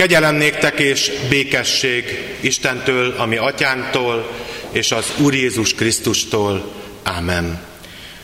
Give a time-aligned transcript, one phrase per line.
[0.00, 2.04] Kegyelem néktek és békesség
[2.40, 4.30] Istentől, ami atyánktól,
[4.70, 6.72] és az Úr Jézus Krisztustól.
[7.02, 7.60] Ámen.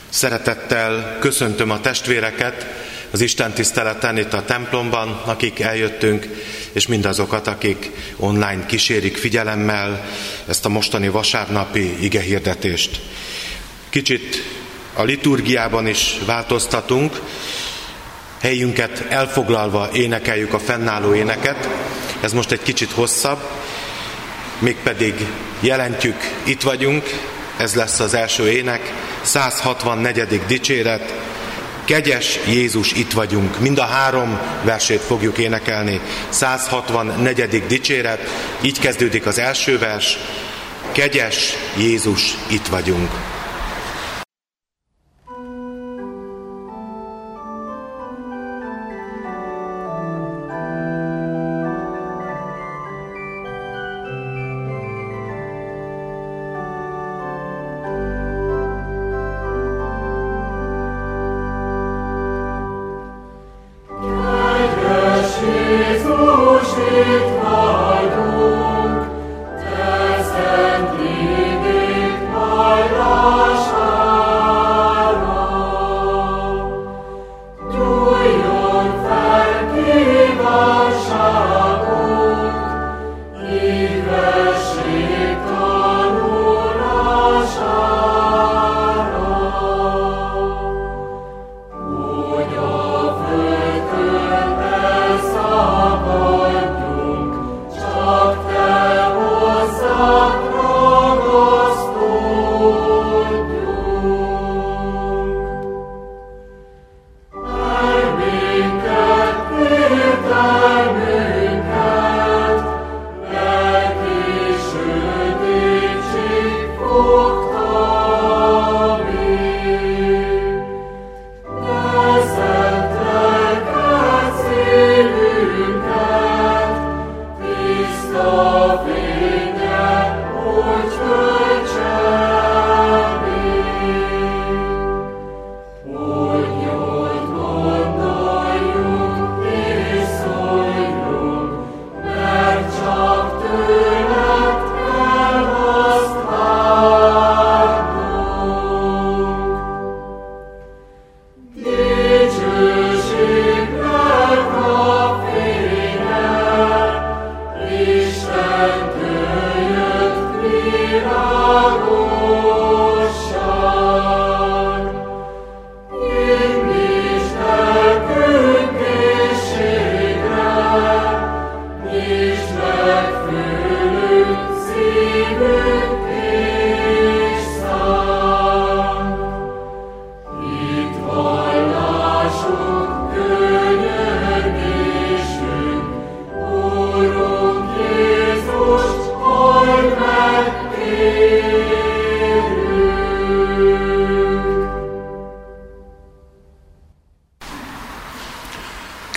[0.09, 2.67] Szeretettel köszöntöm a testvéreket
[3.11, 6.27] az Isten tiszteleten itt a templomban, akik eljöttünk,
[6.73, 10.05] és mindazokat, akik online kísérik figyelemmel
[10.49, 13.01] ezt a mostani vasárnapi igehirdetést.
[13.91, 14.43] Kicsit
[14.95, 17.21] a liturgiában is változtatunk,
[18.41, 21.69] helyünket elfoglalva énekeljük a fennálló éneket.
[22.21, 23.39] Ez most egy kicsit hosszabb,
[24.59, 25.27] mégpedig
[25.61, 27.05] jelentjük, itt vagyunk,
[27.57, 28.93] ez lesz az első ének,
[29.23, 30.41] 164.
[30.47, 31.15] dicséret,
[31.85, 33.61] Kegyes Jézus, itt vagyunk.
[33.61, 36.01] Mind a három versét fogjuk énekelni.
[36.29, 37.67] 164.
[37.67, 38.21] dicséret,
[38.61, 40.19] így kezdődik az első vers.
[40.93, 43.11] Kegyes Jézus, itt vagyunk.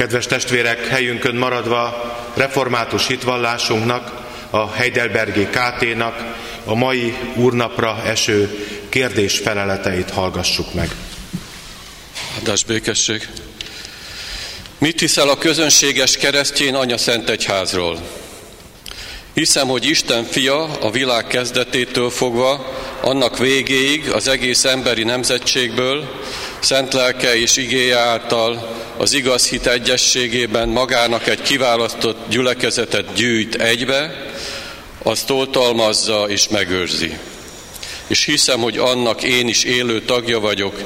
[0.09, 4.11] Kedves testvérek, helyünkön maradva református hitvallásunknak,
[4.49, 10.89] a Heidelbergi KT-nak a mai úrnapra eső kérdés feleleteit hallgassuk meg.
[12.41, 13.27] Adás békesség.
[14.77, 17.99] Mit hiszel a közönséges keresztjén Anya Szent Egyházról?
[19.33, 26.21] Hiszem, hogy Isten fia a világ kezdetétől fogva, annak végéig az egész emberi nemzetségből,
[26.59, 34.25] szent lelke és igéje által az igaz hit egyességében magának egy kiválasztott gyülekezetet gyűjt egybe,
[35.03, 37.17] azt oltalmazza és megőrzi.
[38.07, 40.81] És hiszem, hogy annak én is élő tagja vagyok,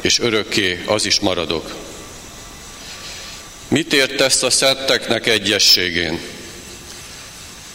[0.00, 1.74] és örökké az is maradok.
[3.68, 6.20] Mit értesz a szenteknek egyességén?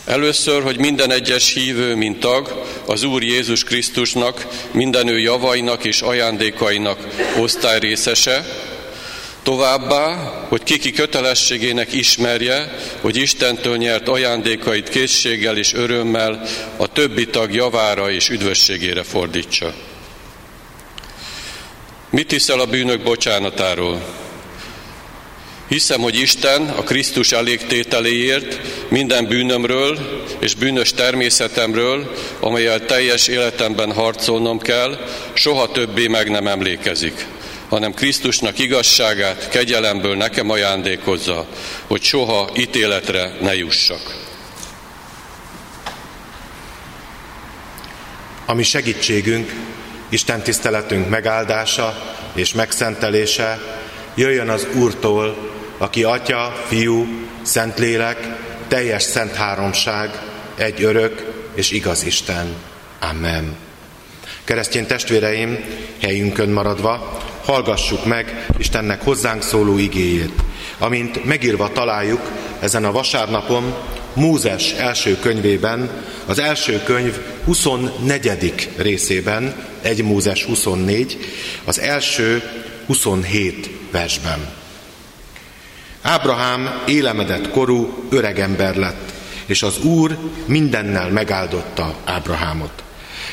[0.06, 6.02] Először, hogy minden egyes hívő, mint tag, az Úr Jézus Krisztusnak, minden ő javainak és
[6.02, 8.69] ajándékainak osztályrészese,
[9.44, 10.16] Továbbá,
[10.50, 16.42] hogy kiki kötelességének ismerje, hogy Istentől nyert ajándékait készséggel és örömmel
[16.78, 19.74] a többi tag javára és üdvösségére fordítsa.
[22.10, 24.02] Mit hiszel a bűnök bocsánatáról?
[25.68, 28.60] Hiszem, hogy Isten a Krisztus elégtételéért
[28.90, 30.00] minden bűnömről
[30.40, 34.98] és bűnös természetemről, amelyel teljes életemben harcolnom kell,
[35.34, 37.26] soha többé meg nem emlékezik
[37.72, 41.48] hanem Krisztusnak igazságát kegyelemből nekem ajándékozza,
[41.88, 44.16] hogy soha ítéletre ne jussak.
[48.46, 49.54] Ami segítségünk,
[50.10, 53.60] Isten tiszteletünk megáldása és megszentelése
[54.16, 57.08] jöjjön az Úrtól, aki Atya, Fiú,
[57.42, 58.18] Szentlélek,
[58.68, 60.22] teljes szent háromság,
[60.56, 62.56] egy örök és igaz Isten.
[63.00, 63.56] Amen.
[64.44, 65.66] Keresztény testvéreim,
[66.02, 70.34] helyünkön maradva, hallgassuk meg Istennek hozzánk szóló igéjét,
[70.78, 73.76] amint megírva találjuk ezen a vasárnapon
[74.14, 75.90] Mózes első könyvében,
[76.26, 78.70] az első könyv 24.
[78.78, 81.18] részében, 1 Mózes 24,
[81.66, 82.44] az első
[82.86, 84.40] 27 versben.
[86.02, 89.12] Ábrahám élemedett korú öregember lett,
[89.46, 92.84] és az Úr mindennel megáldotta Ábrahámot.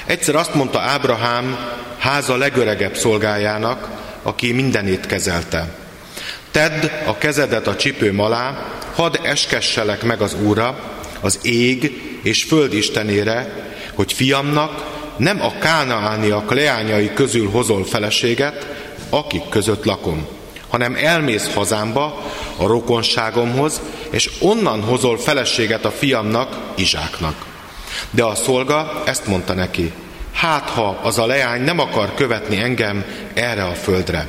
[0.08, 1.58] Egyszer azt mondta Ábrahám
[1.99, 3.88] háza legöregebb szolgájának,
[4.22, 5.75] aki mindenét kezelte.
[6.50, 10.78] Tedd a kezedet a csipőm alá, hadd eskesselek meg az Úra,
[11.20, 14.84] az ég és föld istenére, hogy fiamnak
[15.16, 18.66] nem a kánaániak leányai közül hozol feleséget,
[19.11, 20.26] akik között lakom,
[20.69, 22.25] hanem elmész hazámba,
[22.56, 23.81] a rokonságomhoz,
[24.11, 27.47] és onnan hozol feleséget a fiamnak, Izsáknak.
[28.11, 29.93] De a szolga ezt mondta neki,
[30.32, 33.05] hát ha az a leány nem akar követni engem
[33.35, 34.26] erre a földre,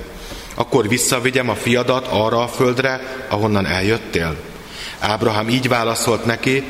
[0.56, 4.36] akkor visszavigyem a fiadat arra a földre, ahonnan eljöttél.
[5.00, 6.64] Ábrahám így válaszolt neki,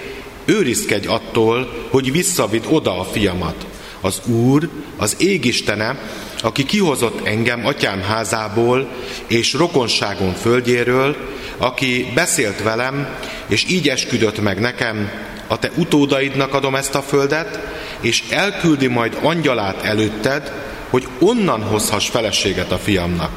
[0.45, 3.65] őrizkedj attól, hogy visszavid oda a fiamat.
[4.01, 5.99] Az Úr, az égistene,
[6.41, 8.87] aki kihozott engem atyám házából
[9.27, 11.15] és rokonságon földjéről,
[11.57, 13.15] aki beszélt velem,
[13.47, 15.11] és így esküdött meg nekem,
[15.51, 17.59] a te utódaidnak adom ezt a földet,
[18.01, 20.51] és elküldi majd angyalát előtted,
[20.89, 23.31] hogy onnan hozhass feleséget a fiamnak.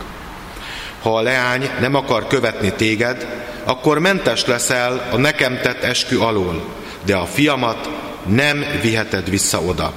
[1.03, 3.27] Ha a leány nem akar követni téged,
[3.65, 6.65] akkor mentes leszel a nekem tett eskü alól,
[7.05, 7.91] de a fiamat
[8.27, 9.93] nem viheted vissza oda.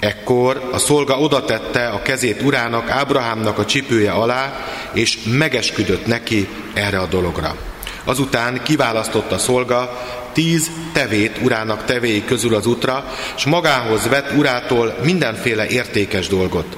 [0.00, 6.98] Ekkor a szolga odatette a kezét urának, Ábrahámnak a csipője alá, és megesküdött neki erre
[6.98, 7.56] a dologra.
[8.04, 9.98] Azután kiválasztotta a szolga
[10.32, 13.04] tíz tevét urának tevéi közül az útra,
[13.36, 16.76] és magához vett urától mindenféle értékes dolgot.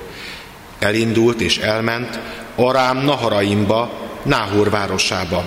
[0.79, 2.19] Elindult és elment
[2.55, 5.45] Arám Naharaimba, Náhor városába.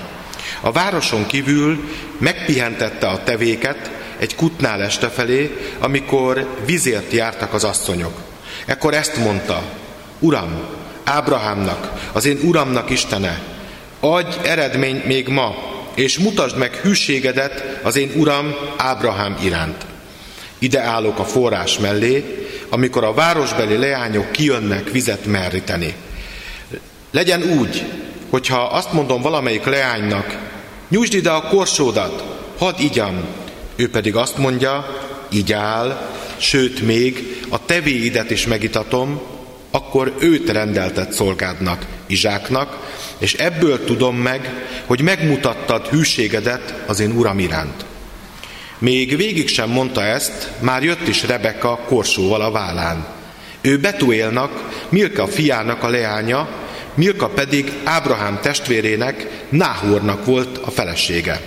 [0.61, 8.13] A városon kívül megpihentette a tevéket egy kutnál este felé, amikor vizért jártak az asszonyok.
[8.65, 9.61] Ekkor ezt mondta,
[10.19, 10.59] Uram,
[11.03, 13.41] Ábrahámnak, az én Uramnak Istene,
[13.99, 15.55] adj eredményt még ma,
[15.95, 19.85] és mutasd meg hűségedet az én Uram Ábrahám iránt.
[20.59, 25.95] Ide állok a forrás mellé, amikor a városbeli leányok kijönnek vizet meríteni.
[27.11, 27.83] Legyen úgy,
[28.29, 30.37] hogyha azt mondom valamelyik leánynak,
[30.89, 32.23] nyújtsd ide a korsódat,
[32.57, 33.25] hadd igyam,
[33.75, 35.01] ő pedig azt mondja,
[35.31, 39.21] így áll, sőt még a tevéidet is megitatom,
[39.71, 42.77] akkor őt rendeltet szolgádnak, Izsáknak,
[43.17, 47.85] és ebből tudom meg, hogy megmutattad hűségedet az én uram iránt.
[48.77, 53.07] Még végig sem mondta ezt, már jött is Rebeka korsóval a vállán.
[53.61, 56.49] Ő Betuélnak, Milka fiának a leánya,
[56.93, 61.41] Milka pedig Ábrahám testvérének, Náhornak volt a felesége.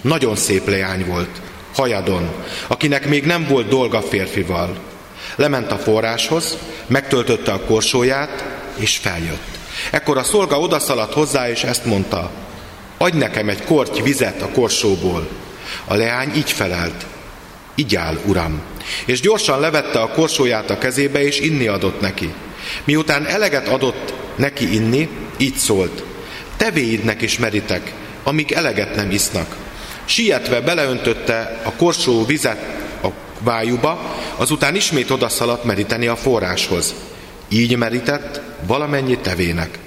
[0.00, 1.40] Nagyon szép leány volt,
[1.74, 2.30] hajadon,
[2.66, 4.76] akinek még nem volt dolga férfival.
[5.36, 6.56] Lement a forráshoz,
[6.86, 8.44] megtöltötte a korsóját,
[8.76, 9.55] és feljött.
[9.90, 12.30] Ekkor a szolga odaszaladt hozzá, és ezt mondta,
[12.98, 15.28] adj nekem egy korty vizet a korsóból.
[15.84, 17.06] A leány így felelt,
[17.74, 18.60] így áll, uram.
[19.04, 22.32] És gyorsan levette a korsóját a kezébe, és inni adott neki.
[22.84, 26.04] Miután eleget adott neki inni, így szólt,
[26.56, 27.92] tevéidnek is meritek,
[28.22, 29.56] amíg eleget nem isznak.
[30.04, 32.60] Sietve beleöntötte a korsó vizet
[33.02, 33.08] a
[33.40, 36.94] vájuba, azután ismét odaszaladt meríteni a forráshoz.
[37.48, 39.78] Így merített valamennyi tevének.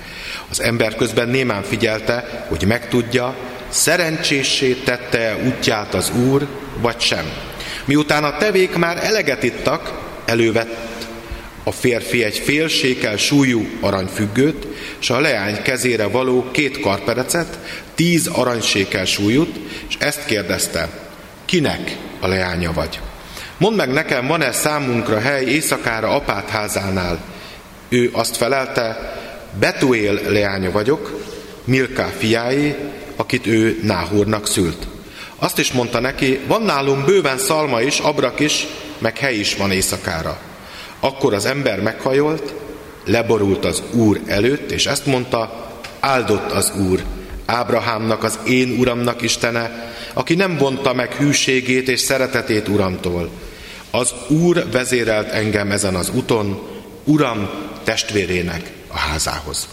[0.49, 3.35] Az ember közben némán figyelte, hogy megtudja,
[3.69, 6.47] szerencséssé tette útját az Úr,
[6.81, 7.25] vagy sem.
[7.85, 11.07] Miután a tevék már eleget ittak, elővett
[11.63, 14.67] a férfi egy fél sékel súlyú aranyfüggőt,
[14.99, 17.59] és a leány kezére való két karperecet,
[17.95, 20.89] tíz aranysékel súlyút, és ezt kérdezte,
[21.45, 22.99] kinek a leánya vagy?
[23.57, 27.19] Mondd meg nekem, van-e számunkra hely éjszakára apát házánál?
[27.89, 29.17] Ő azt felelte,
[29.59, 31.19] Betuél leánya vagyok,
[31.63, 32.75] Milká fiái,
[33.15, 34.87] akit ő Náhúrnak szült.
[35.35, 38.67] Azt is mondta neki, van nálunk bőven szalma is, abrak is,
[38.97, 40.39] meg hely is van éjszakára.
[40.99, 42.53] Akkor az ember meghajolt,
[43.05, 45.69] leborult az Úr előtt, és ezt mondta,
[45.99, 47.03] áldott az Úr,
[47.45, 53.29] Ábrahámnak, az én Uramnak Istene, aki nem vonta meg hűségét és szeretetét Uramtól.
[53.91, 56.67] Az Úr vezérelt engem ezen az úton,
[57.03, 57.49] Uram
[57.89, 59.67] testvérének a házához.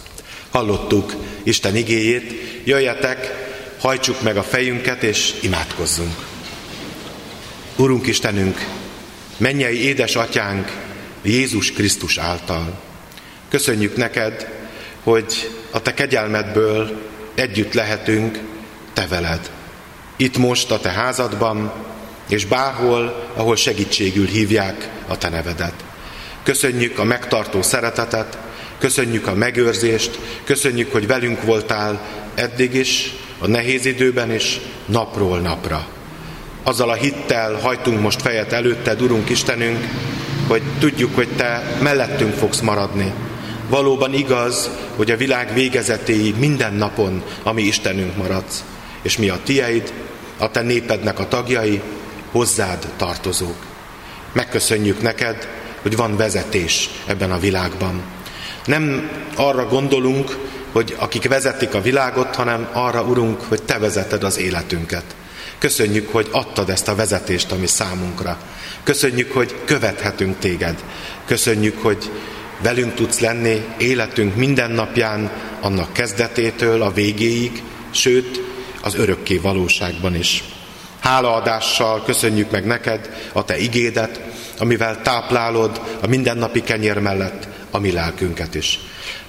[0.50, 2.32] Hallottuk Isten igéjét,
[2.64, 3.34] jöjjetek,
[3.80, 6.14] hajtsuk meg a fejünket és imádkozzunk.
[7.76, 8.66] Urunk Istenünk,
[9.36, 10.72] mennyei édes atyánk
[11.22, 12.80] Jézus Krisztus által.
[13.48, 14.48] Köszönjük neked,
[15.02, 17.00] hogy a te kegyelmedből
[17.34, 18.38] együtt lehetünk
[18.92, 19.50] te veled.
[20.16, 21.72] Itt most a te házadban,
[22.28, 25.84] és bárhol, ahol segítségül hívják a te nevedet.
[26.46, 28.38] Köszönjük a megtartó szeretetet,
[28.78, 32.00] köszönjük a megőrzést, köszönjük, hogy velünk voltál
[32.34, 35.86] eddig is, a nehéz időben is, napról napra.
[36.62, 39.88] Azzal a hittel hajtunk most fejet előtted, Urunk Istenünk,
[40.48, 43.12] hogy tudjuk, hogy Te mellettünk fogsz maradni.
[43.68, 48.64] Valóban igaz, hogy a világ végezetéig minden napon a mi Istenünk maradsz,
[49.02, 49.92] és mi a Tieid,
[50.38, 51.80] a Te népednek a tagjai,
[52.30, 53.56] hozzád tartozók.
[54.32, 55.48] Megköszönjük neked,
[55.86, 58.02] hogy van vezetés ebben a világban.
[58.64, 60.36] Nem arra gondolunk,
[60.72, 65.04] hogy akik vezetik a világot, hanem arra, Urunk, hogy Te vezeted az életünket.
[65.58, 68.38] Köszönjük, hogy adtad ezt a vezetést, ami számunkra.
[68.82, 70.84] Köszönjük, hogy követhetünk Téged.
[71.26, 72.10] Köszönjük, hogy
[72.62, 78.40] velünk tudsz lenni életünk minden napján, annak kezdetétől a végéig, sőt,
[78.82, 80.44] az örökké valóságban is.
[81.00, 84.20] Hálaadással köszönjük meg neked a Te igédet,
[84.58, 88.78] amivel táplálod a mindennapi kenyér mellett a mi lelkünket is.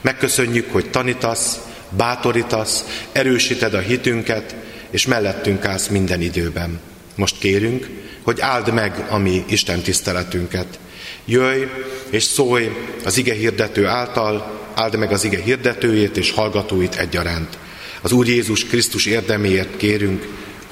[0.01, 1.59] Megköszönjük, hogy tanítasz,
[1.89, 4.55] bátorítasz, erősíted a hitünket,
[4.89, 6.79] és mellettünk állsz minden időben.
[7.15, 7.89] Most kérünk,
[8.23, 10.79] hogy áld meg a mi Isten tiszteletünket.
[11.25, 11.63] Jöjj
[12.09, 12.69] és szólj
[13.05, 17.57] az ige hirdető által, áld meg az ige hirdetőjét és hallgatóit egyaránt.
[18.01, 20.27] Az Úr Jézus Krisztus érdeméért kérünk,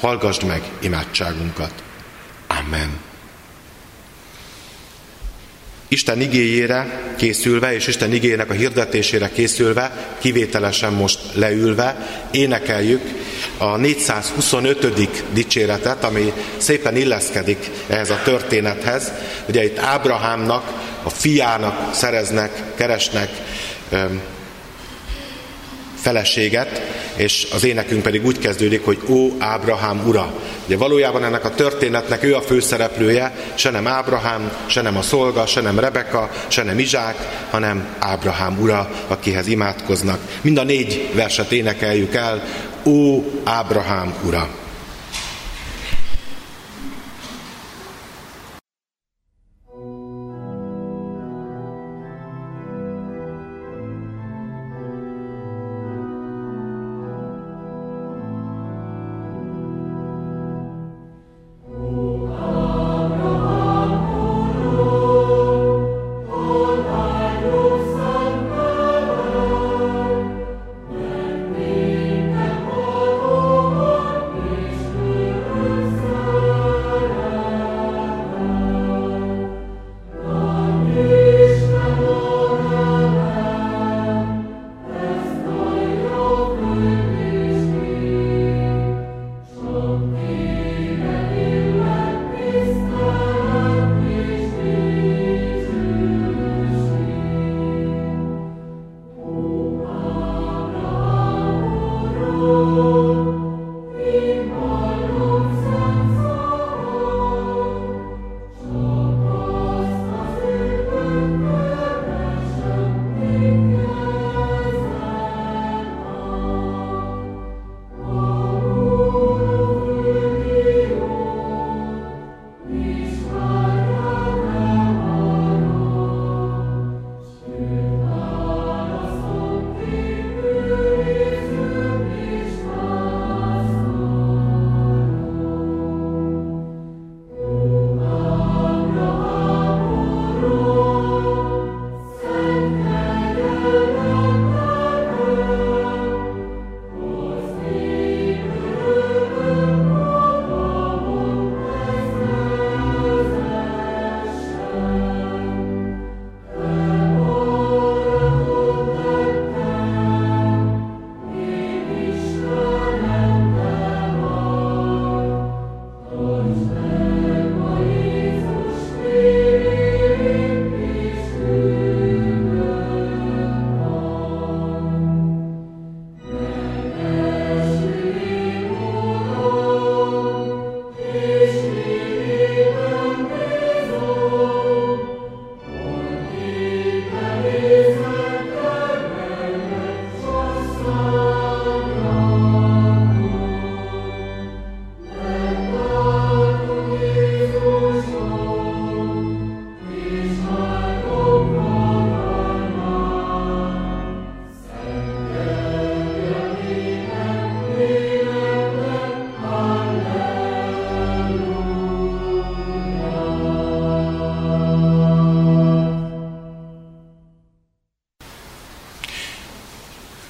[0.06, 1.72] hallgassd meg imádságunkat.
[2.48, 3.00] Amen.
[5.88, 13.02] Isten igéjére készülve, és Isten igéjének a hirdetésére készülve, kivételesen most leülve, énekeljük
[13.58, 15.34] a 425.
[15.34, 19.12] dicséretet, ami szépen illeszkedik ehhez a történethez.
[19.48, 23.30] Ugye itt Ábrahámnak, a fiának szereznek, keresnek
[26.06, 26.82] feleséget,
[27.16, 30.34] és az énekünk pedig úgy kezdődik, hogy Ó Ábrahám ura.
[30.66, 35.46] Ugye valójában ennek a történetnek ő a főszereplője, se nem Ábrahám, se nem a szolga,
[35.46, 40.20] se nem Rebeka, se nem Izsák, hanem Ábrahám ura, akihez imádkoznak.
[40.42, 42.44] Mind a négy verset énekeljük el,
[42.84, 44.65] Ó Ábrahám ura.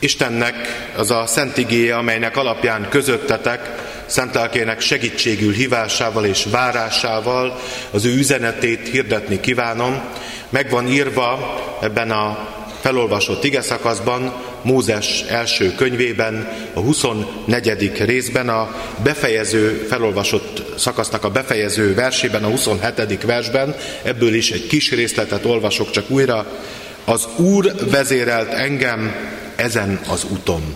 [0.05, 0.55] Istennek
[0.95, 3.71] az a szent igéje, amelynek alapján közöttetek,
[4.05, 7.59] szent lelkének segítségül hívásával és várásával
[7.91, 10.01] az ő üzenetét hirdetni kívánom.
[10.49, 12.49] Meg van írva ebben a
[12.81, 17.91] felolvasott ige szakaszban, Mózes első könyvében, a 24.
[18.05, 23.23] részben, a befejező, felolvasott szakasznak a befejező versében, a 27.
[23.23, 26.45] versben, ebből is egy kis részletet olvasok csak újra.
[27.05, 29.15] Az Úr vezérelt engem
[29.55, 30.75] ezen az úton.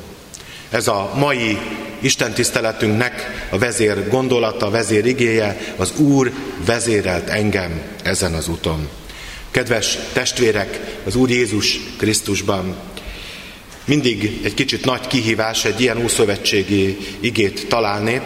[0.70, 1.58] Ez a mai
[2.00, 6.32] Isten tiszteletünknek a vezér gondolata, a vezér igéje, az Úr
[6.66, 8.90] vezérelt engem ezen az úton.
[9.52, 12.76] Kedves testvérek, az Úr Jézus Krisztusban
[13.86, 18.22] mindig egy kicsit nagy kihívás egy ilyen úszövetségi igét találni.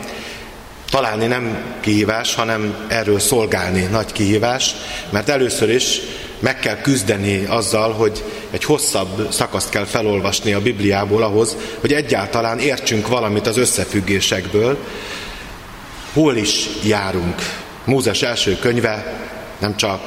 [0.89, 4.75] Találni nem kihívás, hanem erről szolgálni nagy kihívás,
[5.09, 5.99] mert először is
[6.39, 12.59] meg kell küzdeni azzal, hogy egy hosszabb szakaszt kell felolvasni a Bibliából ahhoz, hogy egyáltalán
[12.59, 14.77] értsünk valamit az összefüggésekből.
[16.13, 17.35] Hol is járunk?
[17.85, 19.21] Mózes első könyve
[19.59, 19.99] nem csak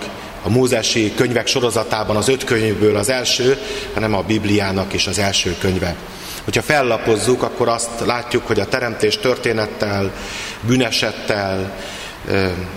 [0.42, 3.58] a Mózesi könyvek sorozatában az öt könyvből az első,
[3.94, 5.96] hanem a Bibliának is az első könyve.
[6.44, 10.12] Hogyha fellapozzuk, akkor azt látjuk, hogy a teremtés történettel,
[10.60, 11.76] bűnesettel,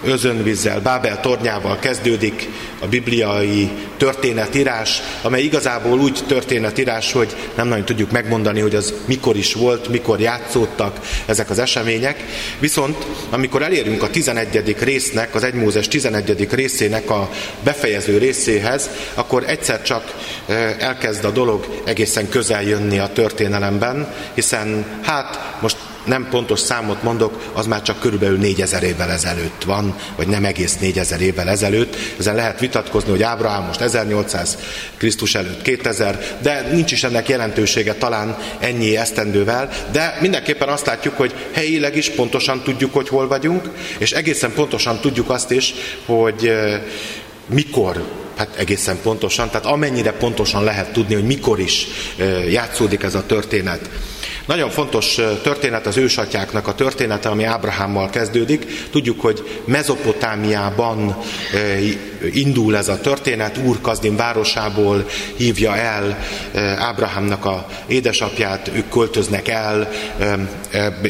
[0.04, 8.12] özönvízzel, Bábel tornyával kezdődik a bibliai történetírás, amely igazából úgy történetírás, hogy nem nagyon tudjuk
[8.12, 12.24] megmondani, hogy az mikor is volt, mikor játszódtak ezek az események.
[12.60, 14.76] Viszont amikor elérünk a 11.
[14.80, 16.48] résznek, az 1 Mózes 11.
[16.52, 17.30] részének a
[17.64, 20.14] befejező részéhez, akkor egyszer csak
[20.80, 25.78] elkezd a dolog egészen közel jönni a történelemben, hiszen hát most
[26.10, 30.78] nem pontos számot mondok, az már csak körülbelül 4000 évvel ezelőtt van, vagy nem egész
[30.78, 31.96] 4000 évvel ezelőtt.
[32.20, 34.58] Ezen lehet vitatkozni, hogy Ábrahám most 1800,
[34.98, 41.18] Krisztus előtt 2000, de nincs is ennek jelentősége talán ennyi esztendővel, de mindenképpen azt látjuk,
[41.18, 45.74] hogy helyileg is pontosan tudjuk, hogy hol vagyunk, és egészen pontosan tudjuk azt is,
[46.06, 46.54] hogy
[47.50, 48.04] mikor
[48.36, 51.88] hát egészen pontosan, tehát amennyire pontosan lehet tudni, hogy mikor is
[52.50, 53.90] játszódik ez a történet.
[54.50, 58.90] Nagyon fontos történet az ősatyáknak a története, ami Ábrahámmal kezdődik.
[58.92, 61.18] Tudjuk, hogy Mezopotámiában
[62.32, 65.06] indul ez a történet, Úr Kazdin városából
[65.36, 66.18] hívja el
[66.78, 69.90] Ábrahámnak a édesapját, ők költöznek el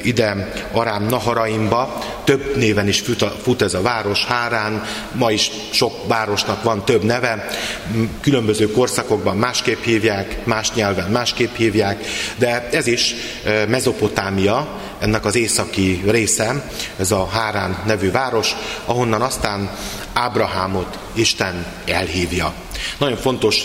[0.03, 3.03] ide Arám Naharaimba, több néven is
[3.41, 7.45] fut ez a város, Hárán, ma is sok városnak van több neve,
[8.21, 12.05] különböző korszakokban másképp hívják, más nyelven másképp hívják,
[12.37, 13.15] de ez is
[13.67, 19.69] Mezopotámia, ennek az északi része, ez a Hárán nevű város, ahonnan aztán
[20.13, 22.53] Ábrahámot Isten elhívja.
[22.97, 23.63] Nagyon fontos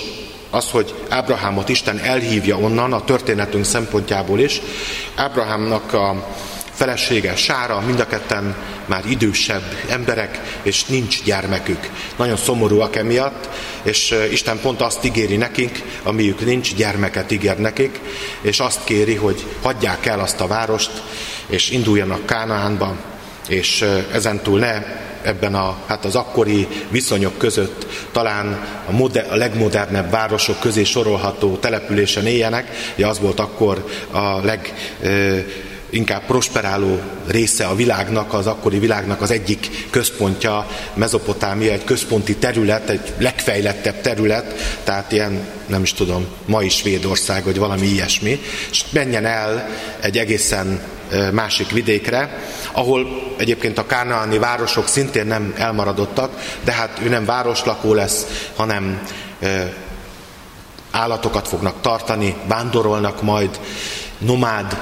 [0.50, 4.60] az, hogy Ábrahámot Isten elhívja onnan a történetünk szempontjából is.
[5.14, 6.26] Ábrahámnak a
[6.74, 8.56] felesége Sára, mind a ketten
[8.86, 11.90] már idősebb emberek, és nincs gyermekük.
[12.16, 13.48] Nagyon szomorúak emiatt,
[13.82, 18.00] és Isten pont azt ígéri nekik, amiük nincs, gyermeket ígér nekik,
[18.40, 21.02] és azt kéri, hogy hagyják el azt a várost,
[21.46, 22.96] és induljanak Kánaánba,
[23.48, 24.82] és ezentúl ne
[25.22, 31.56] ebben a, hát az akkori viszonyok között talán a, moder, a legmodernebb városok közé sorolható
[31.56, 32.70] településen éljenek.
[32.96, 34.74] Ja, az volt akkor a leg
[35.94, 42.88] inkább prosperáló része a világnak, az akkori világnak az egyik központja, Mezopotámia, egy központi terület,
[42.88, 49.26] egy legfejlettebb terület, tehát ilyen, nem is tudom, mai Svédország, vagy valami ilyesmi, és menjen
[49.26, 49.68] el
[50.00, 50.80] egy egészen
[51.32, 57.94] másik vidékre, ahol egyébként a kánaáni városok szintén nem elmaradottak, de hát ő nem városlakó
[57.94, 58.26] lesz,
[58.56, 59.02] hanem
[60.90, 63.60] állatokat fognak tartani, vándorolnak majd,
[64.24, 64.76] nomád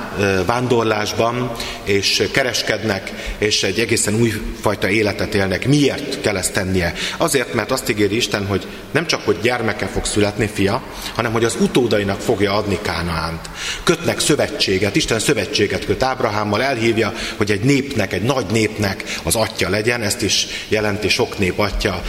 [0.46, 1.52] vándorlásban,
[1.84, 5.66] és kereskednek, és egy egészen újfajta életet élnek.
[5.66, 6.92] Miért kell ezt tennie?
[7.16, 10.82] Azért, mert azt ígéri Isten, hogy nem csak, hogy gyermeke fog születni, fia,
[11.14, 13.50] hanem, hogy az utódainak fogja adni Kánaánt.
[13.82, 19.68] Kötnek szövetséget, Isten szövetséget köt Ábrahámmal, elhívja, hogy egy népnek, egy nagy népnek az atya
[19.68, 22.02] legyen, ezt is jelenti sok nép atya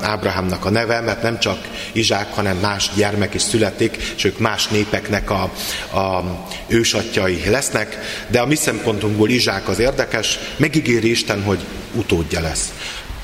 [0.00, 1.58] Ábrahámnak a neve, mert nem csak
[1.92, 5.42] Izsák, hanem más gyermek is születik, és ők más népeknek a,
[5.98, 6.24] a
[6.66, 7.98] ősatjai lesznek,
[8.28, 12.72] de a mi szempontunkból Izsák az érdekes, megígéri Isten, hogy utódja lesz.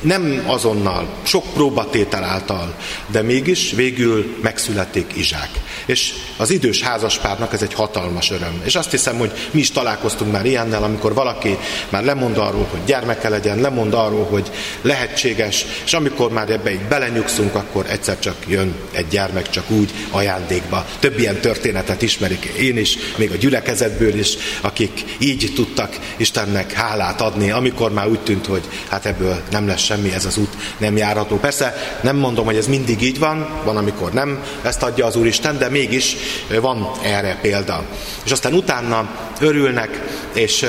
[0.02, 2.74] Nem azonnal, sok próbatétel által,
[3.06, 5.50] de mégis végül megszületik Izsák.
[5.86, 8.60] És az idős házaspárnak ez egy hatalmas öröm.
[8.64, 12.80] És azt hiszem, hogy mi is találkoztunk már ilyennel, amikor valaki már lemond arról, hogy
[12.86, 14.50] gyermeke legyen, lemond arról, hogy
[14.82, 19.90] lehetséges, és amikor már ebbe így belenyugszunk, akkor egyszer csak jön egy gyermek csak úgy
[20.10, 20.86] ajándékba.
[20.98, 27.20] Több ilyen történetet ismerik én is, még a gyülekezetből is, akik így tudtak Istennek hálát
[27.20, 30.96] adni, amikor már úgy tűnt, hogy hát ebből nem lesz semmi, ez az út nem
[30.96, 31.36] járható.
[31.36, 35.58] Persze nem mondom, hogy ez mindig így van, van, amikor nem ezt adja az Úristen,
[35.58, 36.16] de mégis
[36.60, 37.84] van erre példa.
[38.24, 40.00] És aztán utána örülnek,
[40.34, 40.66] és,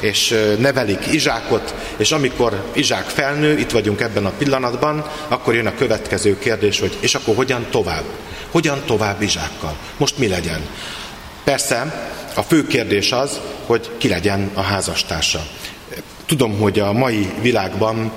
[0.00, 5.74] és nevelik Izsákot, és amikor Izsák felnő, itt vagyunk ebben a pillanatban, akkor jön a
[5.74, 8.04] következő kérdés, hogy és akkor hogyan tovább?
[8.50, 9.76] Hogyan tovább Izsákkal?
[9.96, 10.60] Most mi legyen?
[11.44, 15.46] Persze, a fő kérdés az, hogy ki legyen a házastársa.
[16.26, 18.12] Tudom, hogy a mai világban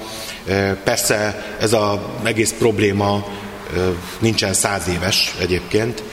[0.83, 3.27] persze ez az egész probléma
[4.19, 6.03] nincsen száz éves egyébként,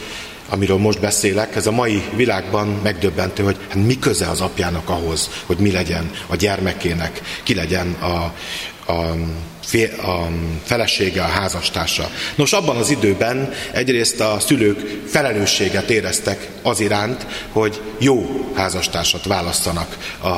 [0.48, 5.30] amiről most beszélek, ez a mai világban megdöbbentő, hogy hát mi köze az apjának ahhoz,
[5.46, 8.34] hogy mi legyen a gyermekének, ki legyen a,
[8.92, 9.16] a,
[10.02, 10.28] a
[10.64, 12.10] felesége, a házastársa.
[12.34, 20.16] Nos, abban az időben egyrészt a szülők felelősséget éreztek az iránt, hogy jó házastársat választanak
[20.22, 20.36] a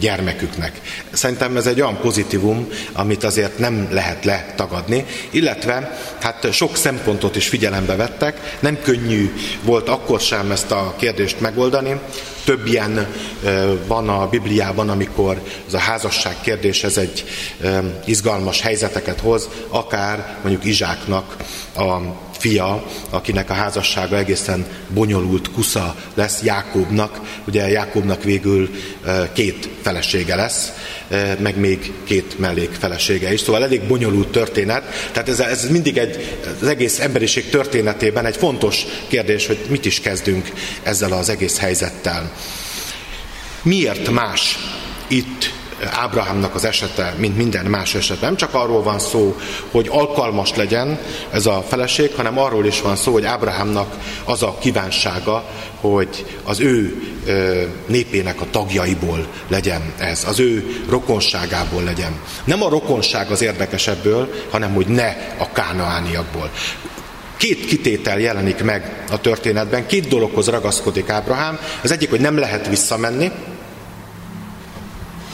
[0.00, 0.80] gyermeküknek.
[1.12, 7.48] Szerintem ez egy olyan pozitívum, amit azért nem lehet letagadni, illetve hát sok szempontot is
[7.48, 12.00] figyelembe vettek, nem könnyű volt akkor sem ezt a kérdést megoldani,
[12.50, 13.06] több ilyen
[13.86, 17.24] van a Bibliában, amikor ez a házasság kérdés ez egy
[18.04, 21.36] izgalmas helyzeteket hoz, akár mondjuk Izsáknak
[21.76, 21.96] a
[22.38, 27.20] fia, akinek a házassága egészen bonyolult kusza lesz Jákobnak.
[27.46, 28.70] Ugye Jákobnak végül
[29.32, 30.72] két felesége lesz,
[31.38, 33.40] meg még két mellék felesége is.
[33.40, 34.82] Szóval elég bonyolult történet.
[35.12, 40.00] Tehát ez, ez mindig egy, az egész emberiség történetében egy fontos kérdés, hogy mit is
[40.00, 40.50] kezdünk
[40.82, 42.32] ezzel az egész helyzettel.
[43.62, 44.58] Miért más
[45.08, 45.52] itt
[45.90, 48.20] Ábrahámnak az esete, mint minden más eset.
[48.20, 49.36] Nem csak arról van szó,
[49.70, 50.98] hogy alkalmas legyen
[51.30, 55.44] ez a feleség, hanem arról is van szó, hogy Ábrahámnak az a kívánsága,
[55.80, 57.02] hogy az ő
[57.86, 62.20] népének a tagjaiból legyen ez, az ő rokonságából legyen.
[62.44, 66.50] Nem a rokonság az érdekesebből, hanem hogy ne a kánaániakból.
[67.36, 71.58] Két kitétel jelenik meg a történetben, két dologhoz ragaszkodik Ábrahám.
[71.82, 73.30] Az egyik, hogy nem lehet visszamenni,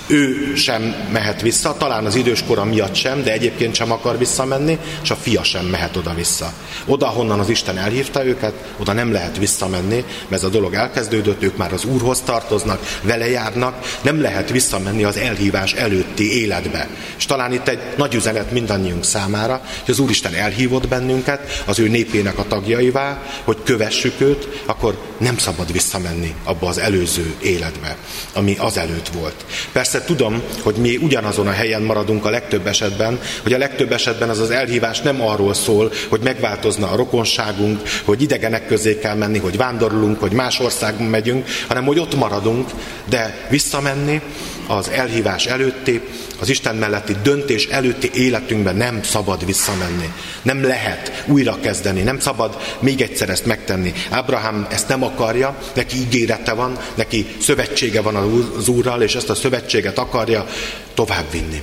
[0.07, 5.11] ő sem mehet vissza, talán az időskora miatt sem, de egyébként sem akar visszamenni, és
[5.11, 6.53] a fia sem mehet oda-vissza.
[6.87, 11.43] Oda, honnan az Isten elhívta őket, oda nem lehet visszamenni, mert ez a dolog elkezdődött,
[11.43, 16.89] ők már az Úrhoz tartoznak, vele járnak, nem lehet visszamenni az elhívás előtti életbe.
[17.17, 21.89] És talán itt egy nagy üzenet mindannyiunk számára, hogy az Úristen elhívott bennünket, az ő
[21.89, 27.97] népének a tagjaivá, hogy kövessük őt, akkor nem szabad visszamenni abba az előző életbe,
[28.33, 29.45] ami az előtt volt.
[29.73, 33.93] Persze Persze tudom, hogy mi ugyanazon a helyen maradunk a legtöbb esetben, hogy a legtöbb
[33.93, 39.15] esetben az az elhívás nem arról szól, hogy megváltozna a rokonságunk, hogy idegenek közé kell
[39.15, 42.71] menni, hogy vándorlunk, hogy más országban megyünk, hanem hogy ott maradunk,
[43.09, 44.23] de visszamenni
[44.67, 46.01] az elhívás előtti,
[46.41, 50.13] az Isten melletti döntés előtti életünkben nem szabad visszamenni.
[50.43, 53.93] Nem lehet újra kezdeni, nem szabad még egyszer ezt megtenni.
[54.11, 58.17] Ábrahám ezt nem akarja, neki ígérete van, neki szövetsége van
[58.57, 60.47] az Úrral, és ezt a szövetséget akarja
[60.95, 61.63] továbbvinni.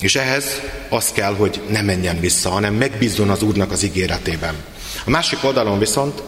[0.00, 4.54] És ehhez az kell, hogy ne menjen vissza, hanem megbízzon az Úrnak az ígéretében.
[5.04, 6.22] A másik oldalon viszont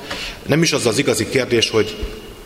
[0.46, 1.96] nem is az az igazi kérdés, hogy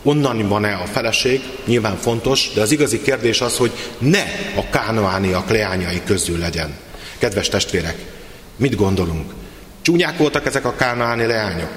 [0.03, 4.23] onnan van-e a feleség, nyilván fontos, de az igazi kérdés az, hogy ne
[4.57, 6.75] a kánoániak leányai közül legyen.
[7.19, 7.97] Kedves testvérek,
[8.57, 9.33] mit gondolunk?
[9.83, 11.71] Csúnyák voltak ezek a kánoáni leányok?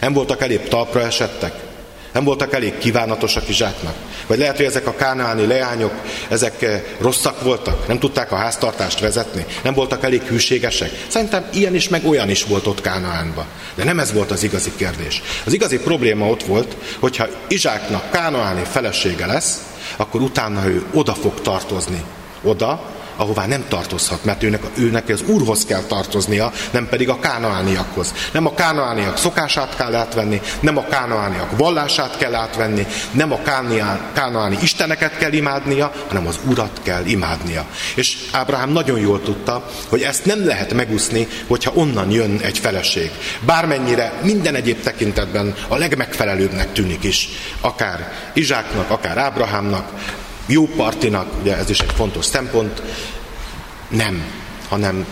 [0.00, 1.67] Nem voltak elég talpra esettek?
[2.12, 3.94] Nem voltak elég kívánatosak Izsáknak?
[4.26, 5.92] Vagy lehet, hogy ezek a kánáni leányok,
[6.28, 7.86] ezek eh, rosszak voltak?
[7.86, 9.44] Nem tudták a háztartást vezetni?
[9.62, 10.90] Nem voltak elég hűségesek?
[11.08, 13.46] Szerintem ilyen is, meg olyan is volt ott Kánaánban.
[13.74, 15.22] De nem ez volt az igazi kérdés.
[15.44, 19.58] Az igazi probléma ott volt, hogyha Izsáknak kánaáni felesége lesz,
[19.96, 22.02] akkor utána ő oda fog tartozni.
[22.42, 28.14] Oda, ahová nem tartozhat, mert őnek, őnek az Úrhoz kell tartoznia, nem pedig a kánaániakhoz.
[28.32, 33.40] Nem a kánaániak szokását kell átvenni, nem a kánaániak vallását kell átvenni, nem a
[34.12, 37.64] kánaáni isteneket kell imádnia, hanem az Urat kell imádnia.
[37.94, 43.10] És Ábrahám nagyon jól tudta, hogy ezt nem lehet megúszni, hogyha onnan jön egy feleség.
[43.40, 47.28] Bármennyire minden egyéb tekintetben a legmegfelelőbbnek tűnik is,
[47.60, 49.92] akár Izsáknak, akár Ábrahámnak,
[50.48, 52.82] jó partinak, ugye ez is egy fontos szempont,
[53.88, 54.24] Nem,
[54.68, 55.06] hanem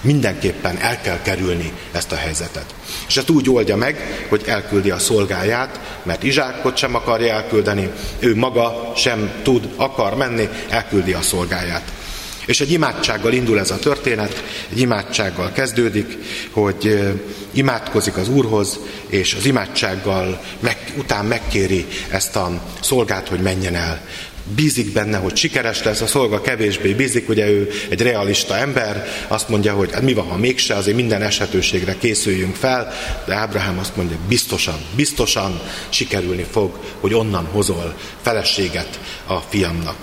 [0.00, 2.74] mindenképpen el kell kerülni ezt a helyzetet.
[3.08, 8.36] És ezt úgy oldja meg, hogy elküldi a szolgáját, mert Izsákot sem akarja elküldeni, ő
[8.36, 11.92] maga sem tud, akar menni, elküldi a szolgáját.
[12.46, 16.18] És egy imádsággal indul ez a történet, egy imádsággal kezdődik,
[16.50, 17.12] hogy
[17.50, 24.06] imádkozik az Úrhoz, és az imádsággal meg, után megkéri ezt a szolgát, hogy menjen el
[24.54, 29.48] bízik benne, hogy sikeres lesz, a szolga kevésbé bízik, ugye ő egy realista ember, azt
[29.48, 32.92] mondja, hogy hát mi van, ha mégse, azért minden esetőségre készüljünk fel,
[33.26, 39.96] de Ábrahám azt mondja, biztosan, biztosan sikerülni fog, hogy onnan hozol feleséget a fiamnak.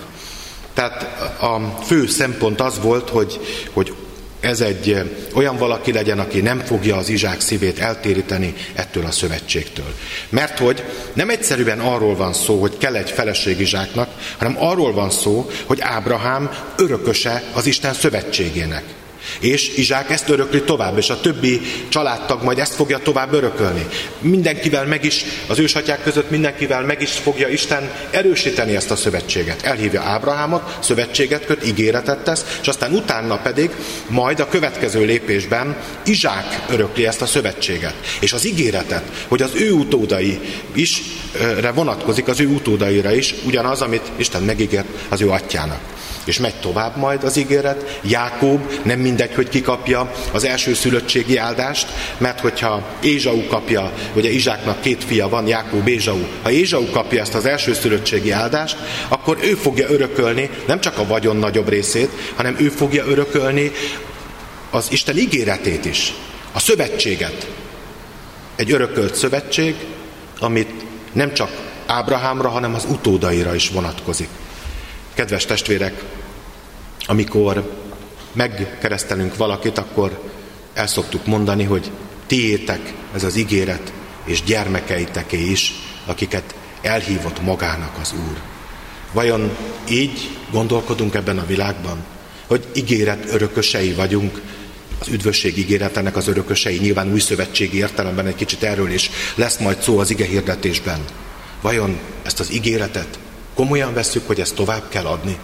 [0.74, 1.02] Tehát
[1.40, 3.40] a fő szempont az volt, hogy,
[3.72, 3.94] hogy
[4.42, 5.02] ez egy
[5.34, 9.94] olyan valaki legyen, aki nem fogja az izsák szívét eltéríteni ettől a szövetségtől.
[10.28, 15.10] Mert hogy nem egyszerűen arról van szó, hogy kell egy feleség izsáknak, hanem arról van
[15.10, 18.84] szó, hogy Ábrahám örököse az Isten szövetségének.
[19.40, 23.86] És Izsák ezt örökli tovább, és a többi családtag majd ezt fogja tovább örökölni.
[24.20, 29.62] Mindenkivel meg is, az ősatyák között mindenkivel meg is fogja Isten erősíteni ezt a szövetséget.
[29.62, 33.70] Elhívja Ábrahámot, szövetséget köt, ígéretet tesz, és aztán utána pedig
[34.08, 37.94] majd a következő lépésben Izsák örökli ezt a szövetséget.
[38.20, 40.40] És az ígéretet, hogy az ő utódai
[40.74, 41.02] is
[41.60, 45.80] re vonatkozik, az ő utódaira is, ugyanaz, amit Isten megígért az ő atyának.
[46.24, 47.98] És megy tovább majd az ígéret.
[48.02, 51.86] Jákob nem mindegy, hogy kikapja az első szülöttségi áldást,
[52.18, 57.34] mert hogyha Ézsau kapja, ugye Izsáknak két fia van, Jákob, Ézsau, ha Ézsau kapja ezt
[57.34, 58.76] az első szülöttségi áldást,
[59.08, 63.70] akkor ő fogja örökölni nem csak a vagyon nagyobb részét, hanem ő fogja örökölni
[64.70, 66.12] az Isten ígéretét is,
[66.52, 67.46] a szövetséget.
[68.56, 69.74] Egy örökölt szövetség,
[70.38, 70.70] amit
[71.12, 71.50] nem csak
[71.86, 74.28] Ábrahámra, hanem az utódaira is vonatkozik.
[75.14, 76.02] Kedves testvérek,
[77.06, 77.80] amikor
[78.32, 80.22] megkeresztelünk valakit, akkor
[80.74, 81.90] el szoktuk mondani, hogy
[82.26, 83.92] tiétek ez az ígéret,
[84.24, 85.72] és gyermekeiteké is,
[86.06, 88.40] akiket elhívott magának az Úr.
[89.12, 89.56] Vajon
[89.88, 92.04] így gondolkodunk ebben a világban?
[92.46, 94.40] Hogy ígéret örökösei vagyunk,
[94.98, 99.82] az üdvösség ígéretenek az örökösei, nyilván új szövetségi értelemben egy kicsit erről is lesz majd
[99.82, 101.04] szó az ige hirdetésben.
[101.60, 103.18] Vajon ezt az ígéretet
[103.54, 105.38] Komolyan vesszük, hogy ezt tovább kell adni?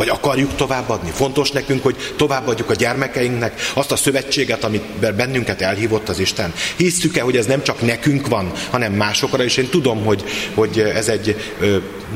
[0.00, 1.10] Vagy akarjuk továbbadni?
[1.10, 6.52] Fontos nekünk, hogy továbbadjuk a gyermekeinknek azt a szövetséget, amit bennünket elhívott az Isten.
[6.76, 11.08] Hisszük-e, hogy ez nem csak nekünk van, hanem másokra, és én tudom, hogy, hogy ez
[11.08, 11.36] egy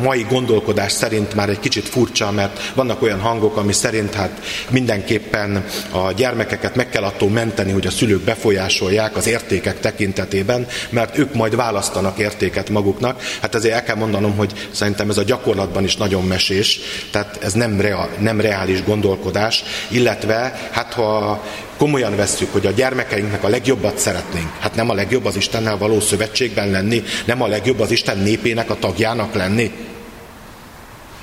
[0.03, 5.65] mai gondolkodás szerint már egy kicsit furcsa, mert vannak olyan hangok, ami szerint hát mindenképpen
[5.91, 11.35] a gyermekeket meg kell attól menteni, hogy a szülők befolyásolják az értékek tekintetében, mert ők
[11.35, 13.23] majd választanak értéket maguknak.
[13.41, 17.53] Hát ezért el kell mondanom, hogy szerintem ez a gyakorlatban is nagyon mesés, tehát ez
[17.75, 21.43] nem, rea, nem reális gondolkodás, illetve hát ha
[21.77, 26.01] komolyan vesszük, hogy a gyermekeinknek a legjobbat szeretnénk, hát nem a legjobb az Istennel való
[26.01, 29.73] szövetségben lenni, nem a legjobb az Isten népének a tagjának lenni,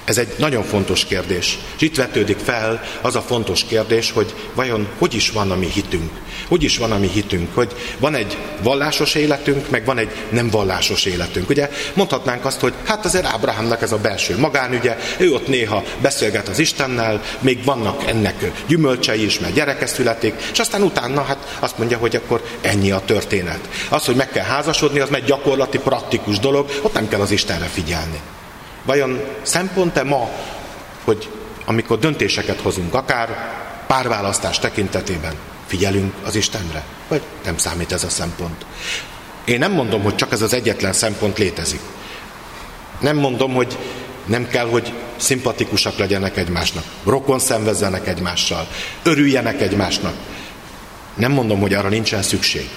[0.05, 1.57] ez egy nagyon fontos kérdés.
[1.75, 5.67] És itt vetődik fel az a fontos kérdés, hogy vajon hogy is van a mi
[5.73, 6.11] hitünk?
[6.51, 7.55] Hogy is van a mi hitünk?
[7.55, 11.49] Hogy van egy vallásos életünk, meg van egy nem vallásos életünk.
[11.49, 16.47] Ugye mondhatnánk azt, hogy hát azért Ábrahámnak ez a belső magánügye, ő ott néha beszélget
[16.47, 21.77] az Istennel, még vannak ennek gyümölcsei is, mert gyereke születik, és aztán utána hát azt
[21.77, 23.69] mondja, hogy akkor ennyi a történet.
[23.89, 27.65] Az, hogy meg kell házasodni, az meg gyakorlati, praktikus dolog, ott nem kell az Istenre
[27.65, 28.19] figyelni.
[28.85, 30.29] Vajon szempont-e ma,
[31.03, 31.29] hogy
[31.65, 33.29] amikor döntéseket hozunk, akár
[33.87, 35.33] párválasztás tekintetében,
[35.71, 36.83] figyelünk az Istenre?
[37.07, 38.65] Vagy nem számít ez a szempont?
[39.45, 41.79] Én nem mondom, hogy csak ez az egyetlen szempont létezik.
[42.99, 43.77] Nem mondom, hogy
[44.25, 48.67] nem kell, hogy szimpatikusak legyenek egymásnak, rokon szenvezzenek egymással,
[49.03, 50.13] örüljenek egymásnak.
[51.13, 52.69] Nem mondom, hogy arra nincsen szükség.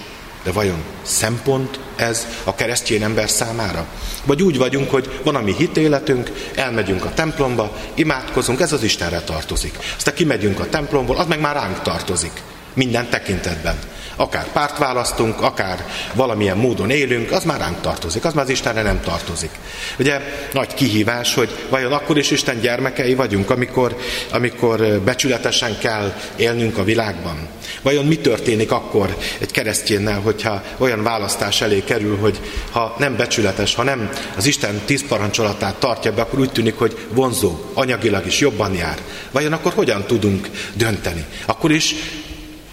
[0.42, 3.87] De vajon szempont ez a keresztény ember számára?
[4.24, 9.20] Vagy úgy vagyunk, hogy van a mi hitéletünk, elmegyünk a templomba, imádkozunk, ez az Istenre
[9.20, 9.78] tartozik.
[9.96, 12.42] Aztán kimegyünk a templomból, az meg már ránk tartozik.
[12.74, 13.78] Minden tekintetben.
[14.16, 18.82] Akár párt választunk, akár valamilyen módon élünk, az már ránk tartozik, az már az Istenre
[18.82, 19.50] nem tartozik.
[19.98, 20.20] Ugye
[20.52, 23.96] nagy kihívás, hogy vajon akkor is Isten gyermekei vagyunk, amikor,
[24.30, 27.48] amikor becsületesen kell élnünk a világban.
[27.82, 33.74] Vajon mi történik akkor egy keresztjénnel, hogyha olyan választás elé kerül, hogy ha nem becsületes,
[33.74, 38.40] ha nem az Isten tíz parancsolatát tartja be, akkor úgy tűnik, hogy vonzó, anyagilag is
[38.40, 38.98] jobban jár.
[39.30, 41.24] Vajon akkor hogyan tudunk dönteni?
[41.46, 41.94] Akkor is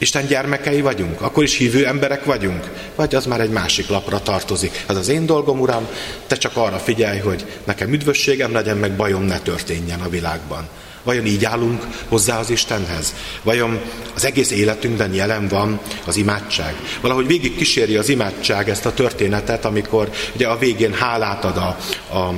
[0.02, 1.22] Isten gyermekei vagyunk?
[1.22, 2.70] Akkor is hívő emberek vagyunk?
[2.96, 4.84] Vagy az már egy másik lapra tartozik?
[4.88, 5.88] Ez az én dolgom, Uram,
[6.28, 10.68] te csak arra figyelj, hogy nekem üdvösségem legyen, meg bajom ne történjen a világban.
[11.04, 13.14] Vajon így állunk hozzá az Istenhez?
[13.44, 13.80] Vajon
[14.16, 16.76] az egész életünkben jelen van az imádság?
[17.02, 21.78] Valahogy végig kíséri az imádság ezt a történetet, amikor ugye a végén hálát ad a,
[22.18, 22.34] a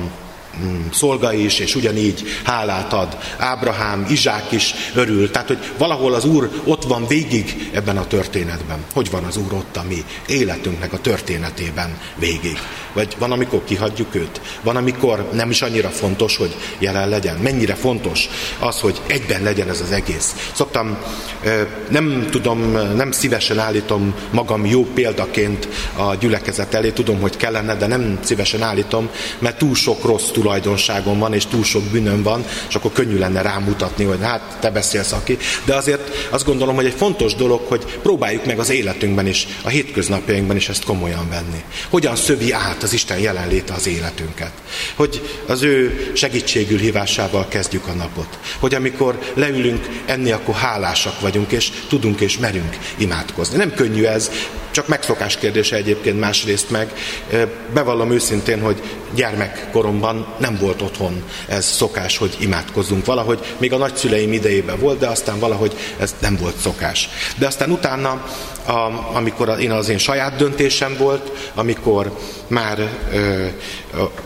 [0.92, 3.18] szolga is, és ugyanígy hálát ad.
[3.38, 5.30] Ábrahám, Izsák is örül.
[5.30, 8.78] Tehát, hogy valahol az Úr ott van végig ebben a történetben.
[8.92, 12.58] Hogy van az Úr ott a mi életünknek a történetében végig?
[12.92, 14.40] Vagy van, amikor kihagyjuk őt?
[14.62, 17.36] Van, amikor nem is annyira fontos, hogy jelen legyen?
[17.36, 20.50] Mennyire fontos az, hogy egyben legyen ez az egész?
[20.52, 20.98] Szoktam,
[21.88, 27.86] nem tudom, nem szívesen állítom magam jó példaként a gyülekezet elé, tudom, hogy kellene, de
[27.86, 32.74] nem szívesen állítom, mert túl sok rossz tulajdonságom van, és túl sok bűnöm van, és
[32.74, 35.36] akkor könnyű lenne rámutatni, hogy hát te beszélsz aki.
[35.64, 39.68] De azért azt gondolom, hogy egy fontos dolog, hogy próbáljuk meg az életünkben is, a
[39.68, 41.62] hétköznapjainkban is ezt komolyan venni.
[41.88, 44.52] Hogyan szövi át az Isten jelenléte az életünket.
[44.94, 48.38] Hogy az ő segítségül hívásával kezdjük a napot.
[48.58, 53.56] Hogy amikor leülünk enni, akkor hálásak vagyunk, és tudunk és merünk imádkozni.
[53.56, 54.30] Nem könnyű ez,
[54.74, 56.92] csak megszokás kérdése egyébként másrészt meg.
[57.74, 58.82] Bevallom őszintén, hogy
[59.14, 63.04] gyermekkoromban nem volt otthon ez szokás, hogy imádkozzunk.
[63.04, 67.08] Valahogy még a nagyszüleim idejében volt, de aztán valahogy ez nem volt szokás.
[67.38, 68.24] De aztán utána,
[68.66, 73.46] a, amikor én az én saját döntésem volt, amikor már ö,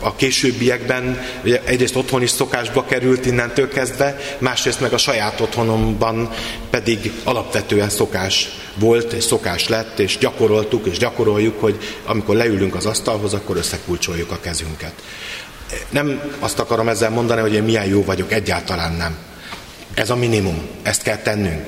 [0.00, 1.20] a későbbiekben
[1.64, 6.30] egyrészt otthon is szokásba került innentől kezdve, másrészt meg a saját otthonomban
[6.70, 12.86] pedig alapvetően szokás volt, és szokás lett, és gyakoroltuk, és gyakoroljuk, hogy amikor leülünk az
[12.86, 14.92] asztalhoz, akkor összekulcsoljuk a kezünket.
[15.90, 19.16] Nem azt akarom ezzel mondani, hogy én milyen jó vagyok, egyáltalán nem.
[19.94, 21.66] Ez a minimum, ezt kell tennünk.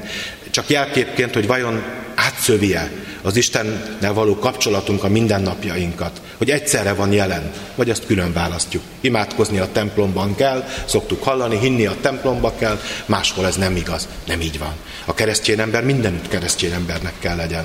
[0.50, 1.83] Csak jelképként, hogy vajon
[2.20, 2.90] átszövi-e
[3.22, 8.83] az Istennel való kapcsolatunk a mindennapjainkat, hogy egyszerre van jelen, vagy azt külön választjuk.
[9.00, 14.40] Imádkozni a templomban kell, szoktuk hallani, hinni a templomba kell, máshol ez nem igaz, nem
[14.40, 14.72] így van.
[15.04, 17.64] A keresztény ember mindenütt keresztény embernek kell legyen.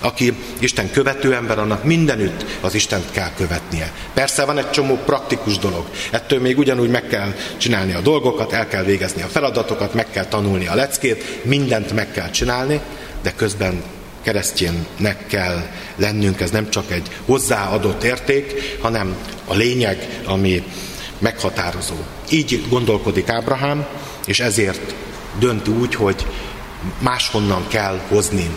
[0.00, 3.92] Aki Isten követő ember, annak mindenütt az Istent kell követnie.
[4.14, 8.68] Persze van egy csomó praktikus dolog, ettől még ugyanúgy meg kell csinálni a dolgokat, el
[8.68, 12.80] kell végezni a feladatokat, meg kell tanulni a leckét, mindent meg kell csinálni,
[13.22, 13.82] de közben
[14.22, 20.62] keresztjénnek kell lennünk, ez nem csak egy hozzáadott érték, hanem a lényeg, ami
[21.18, 21.94] meghatározó.
[22.30, 23.86] Így gondolkodik Ábrahám,
[24.26, 24.94] és ezért
[25.38, 26.26] dönt úgy, hogy
[26.98, 28.50] máshonnan kell hozni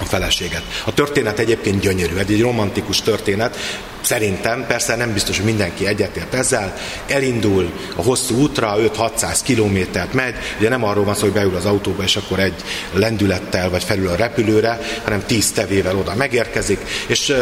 [0.00, 0.62] a feleséget.
[0.84, 3.56] A történet egyébként gyönyörű, egy romantikus történet,
[4.00, 10.34] Szerintem, persze nem biztos, hogy mindenki egyetért ezzel, elindul a hosszú útra, 5-600 kilométert megy,
[10.58, 12.54] ugye nem arról van szó, hogy beül az autóba, és akkor egy
[12.92, 17.34] lendülettel vagy felül a repülőre, hanem 10 tevével oda megérkezik, és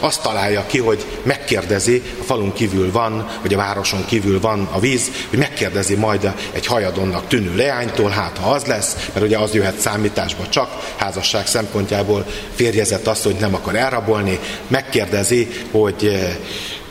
[0.00, 4.80] azt találja ki, hogy megkérdezi, a falun kívül van, vagy a városon kívül van a
[4.80, 9.54] víz, hogy megkérdezi majd egy hajadonnak tűnő leánytól, hát ha az lesz, mert ugye az
[9.54, 16.13] jöhet számításba csak, házasság szempontjából férjezett azt, hogy nem akar elrabolni, megkérdezi, hogy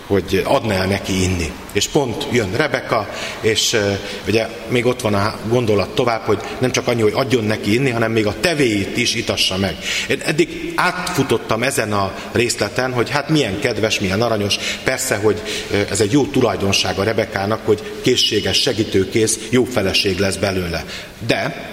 [0.07, 1.51] hogy adná el neki inni.
[1.71, 3.09] És pont jön Rebeka,
[3.41, 3.77] és
[4.27, 7.89] ugye még ott van a gondolat tovább, hogy nem csak annyi, hogy adjon neki inni,
[7.89, 9.77] hanem még a tevéit is itassa meg.
[10.09, 14.57] Én eddig átfutottam ezen a részleten, hogy hát milyen kedves, milyen aranyos.
[14.83, 15.41] Persze, hogy
[15.89, 20.85] ez egy jó tulajdonság a Rebekának, hogy készséges, segítőkész, jó feleség lesz belőle.
[21.27, 21.71] De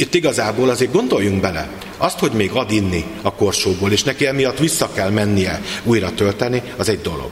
[0.00, 4.58] itt igazából azért gondoljunk bele, azt, hogy még ad inni a korsóból, és neki emiatt
[4.58, 7.30] vissza kell mennie újra tölteni, az egy dolog.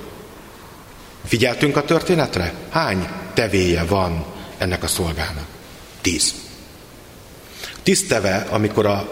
[1.25, 2.55] Figyeltünk a történetre?
[2.71, 4.25] Hány tevéje van
[4.59, 5.47] ennek a szolgának?
[6.01, 6.35] Tíz.
[7.83, 9.09] Tíz teve, amikor a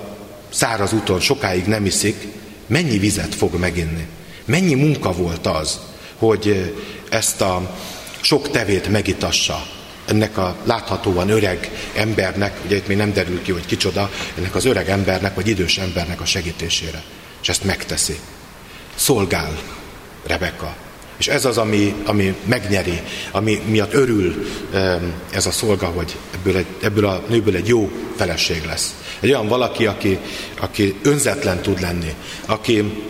[0.49, 2.27] száraz úton sokáig nem iszik,
[2.67, 4.07] mennyi vizet fog meginni?
[4.44, 5.81] Mennyi munka volt az,
[6.19, 6.75] hogy
[7.09, 7.77] ezt a
[8.21, 9.67] sok tevét megitassa,
[10.07, 14.65] ennek a láthatóan öreg embernek, ugye itt még nem derül ki, hogy kicsoda, ennek az
[14.65, 17.02] öreg embernek, vagy idős embernek a segítésére.
[17.42, 18.19] És ezt megteszi.
[18.94, 19.59] Szolgál
[20.27, 20.77] Rebeka.
[21.17, 23.00] És ez az, ami, ami megnyeri,
[23.31, 24.46] ami miatt örül
[25.33, 28.94] ez a szolga, hogy ebből, egy, ebből a nőből egy jó feleség lesz.
[29.21, 30.19] Egy olyan valaki, aki,
[30.61, 32.15] aki önzetlen tud lenni,
[32.46, 33.04] aki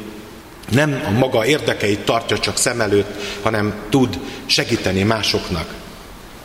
[0.70, 5.74] nem a maga érdekeit tartja csak szem előtt, hanem tud segíteni másoknak,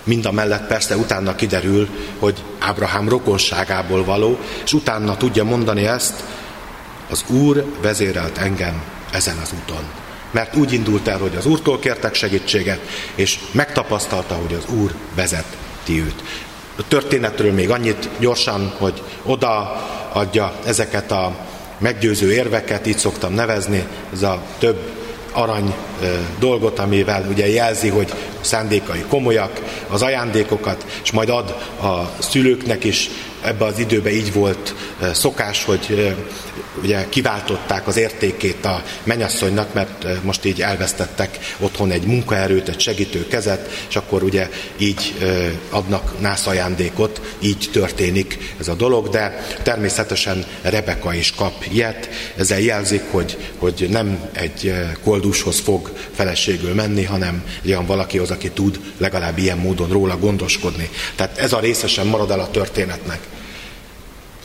[0.03, 1.89] Mind a mellett persze utána kiderül,
[2.19, 6.23] hogy Ábrahám rokonságából való, és utána tudja mondani ezt,
[7.09, 9.83] az Úr vezérelt engem ezen az úton.
[10.31, 12.79] Mert úgy indult el, hogy az Úrtól kértek segítséget,
[13.15, 16.23] és megtapasztalta, hogy az Úr vezeti őt.
[16.77, 21.35] A történetről még annyit gyorsan, hogy oda adja ezeket a
[21.77, 23.83] meggyőző érveket, így szoktam nevezni,
[24.13, 25.00] ez a több
[25.31, 25.73] arany
[26.39, 31.49] dolgot, amivel ugye jelzi, hogy szándékai komolyak, az ajándékokat, és majd ad
[31.81, 33.09] a szülőknek is.
[33.43, 34.75] Ebbe az időben így volt
[35.13, 36.15] szokás, hogy
[36.81, 43.27] ugye kiváltották az értékét a menyasszonynak, mert most így elvesztettek otthon egy munkaerőt, egy segítő
[43.27, 45.15] kezet, és akkor ugye így
[45.69, 52.59] adnak nász ajándékot, így történik ez a dolog, de természetesen Rebeka is kap ilyet, ezzel
[52.59, 54.73] jelzik, hogy, hogy nem egy
[55.21, 60.89] koldushoz fog feleségül menni, hanem egy olyan valakihoz, aki tud legalább ilyen módon róla gondoskodni.
[61.15, 63.19] Tehát ez a részesen marad el a történetnek.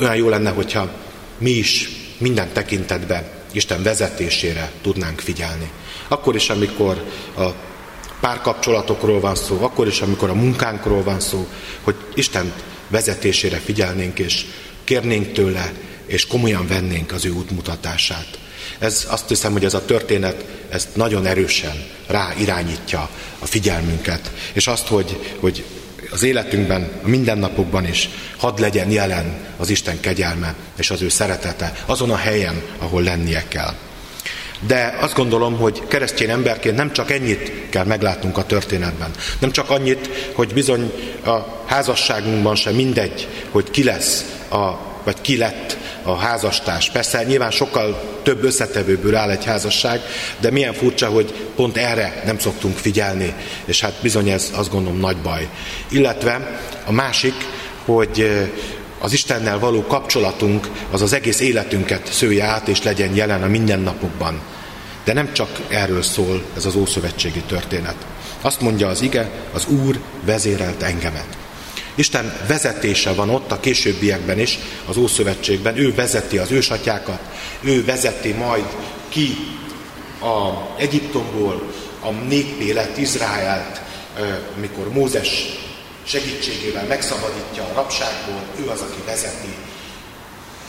[0.00, 0.90] Olyan jó lenne, hogyha
[1.38, 5.70] mi is minden tekintetben Isten vezetésére tudnánk figyelni.
[6.08, 7.04] Akkor is, amikor
[7.36, 7.46] a
[8.20, 11.46] párkapcsolatokról van szó, akkor is, amikor a munkánkról van szó,
[11.82, 12.52] hogy Isten
[12.88, 14.44] vezetésére figyelnénk, és
[14.84, 15.72] kérnénk tőle,
[16.06, 18.38] és komolyan vennénk az ő útmutatását.
[18.78, 23.08] Ez azt hiszem, hogy ez a történet ezt nagyon erősen rá irányítja
[23.38, 25.64] a figyelmünket, és azt, hogy, hogy
[26.10, 31.72] az életünkben, a mindennapokban is hadd legyen jelen az Isten kegyelme és az ő szeretete
[31.86, 33.74] azon a helyen, ahol lennie kell.
[34.66, 39.10] De azt gondolom, hogy keresztény emberként nem csak ennyit kell meglátnunk a történetben.
[39.38, 40.92] Nem csak annyit, hogy bizony
[41.24, 46.90] a házasságunkban sem mindegy, hogy ki lesz, a, vagy ki lett a házastárs.
[46.90, 50.00] Persze nyilván sokkal több összetevőből áll egy házasság,
[50.40, 53.34] de milyen furcsa, hogy pont erre nem szoktunk figyelni,
[53.64, 55.48] és hát bizony ez azt gondolom nagy baj.
[55.88, 57.34] Illetve a másik,
[57.84, 58.46] hogy
[58.98, 64.40] az Istennel való kapcsolatunk az az egész életünket szője át, és legyen jelen a mindennapokban.
[65.04, 67.96] De nem csak erről szól ez az ószövetségi történet.
[68.40, 71.45] Azt mondja az ige, az Úr vezérelt engemet.
[71.96, 75.76] Isten vezetése van ott a későbbiekben is, az Ószövetségben.
[75.76, 77.20] Ő vezeti az ősatyákat,
[77.60, 78.64] ő vezeti majd
[79.08, 79.36] ki
[80.20, 83.80] a Egyiptomból a népé lett Izraelt,
[84.56, 85.28] amikor Mózes
[86.04, 89.54] segítségével megszabadítja a rabságból, ő az, aki vezeti,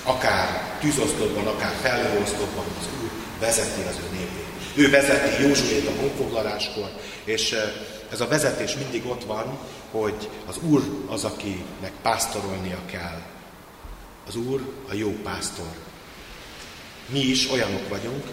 [0.04, 3.10] akár tűzoszlopban, akár felhőoszlopban, az Úr
[3.40, 4.27] vezeti az ő népét.
[4.78, 6.90] Ő vezeti Józsuét a honfoglaláskor,
[7.24, 7.56] és
[8.12, 9.60] ez a vezetés mindig ott van,
[9.92, 13.22] hogy az Úr az, akinek pásztorolnia kell.
[14.28, 15.72] Az Úr a jó pásztor.
[17.06, 18.24] Mi is olyanok vagyunk,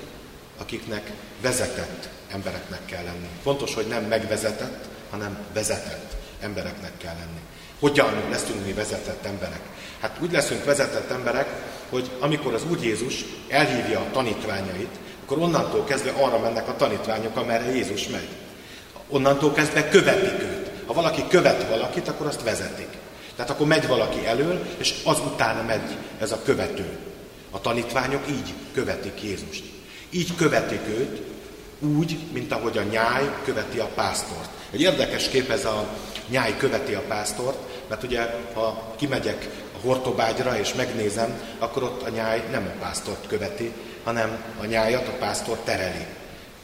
[0.58, 3.28] akiknek vezetett embereknek kell lenni.
[3.42, 7.40] Fontos, hogy nem megvezetett, hanem vezetett embereknek kell lenni.
[7.78, 9.62] Hogyan leszünk mi vezetett emberek?
[10.00, 11.48] Hát úgy leszünk vezetett emberek,
[11.88, 17.36] hogy amikor az Úr Jézus elhívja a tanítványait, akkor onnantól kezdve arra mennek a tanítványok,
[17.36, 18.28] amerre Jézus megy.
[19.08, 20.70] Onnantól kezdve követik őt.
[20.86, 22.88] Ha valaki követ valakit, akkor azt vezetik.
[23.36, 26.98] Tehát akkor megy valaki elől, és azután megy ez a követő.
[27.50, 29.64] A tanítványok így követik Jézust.
[30.10, 31.22] Így követik őt,
[31.98, 34.48] úgy, mint ahogy a nyáj követi a pásztort.
[34.70, 35.88] Egy érdekes kép ez a
[36.28, 37.58] nyáj követi a pásztort,
[37.88, 43.26] mert ugye, ha kimegyek a hortobágyra és megnézem, akkor ott a nyáj nem a pásztort
[43.26, 43.72] követi,
[44.04, 46.06] hanem a nyájat a pásztor tereli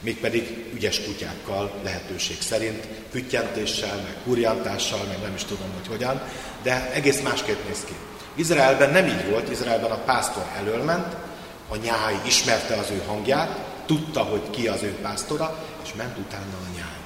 [0.01, 6.23] mégpedig ügyes kutyákkal lehetőség szerint, füttyentéssel, meg kurjantással, meg nem is tudom, hogy hogyan,
[6.63, 7.95] de egész másképp néz ki.
[8.35, 11.17] Izraelben nem így volt, Izraelben a pásztor elölment,
[11.69, 16.57] a nyáj ismerte az ő hangját, tudta, hogy ki az ő pásztora, és ment utána
[16.65, 16.99] a nyáj.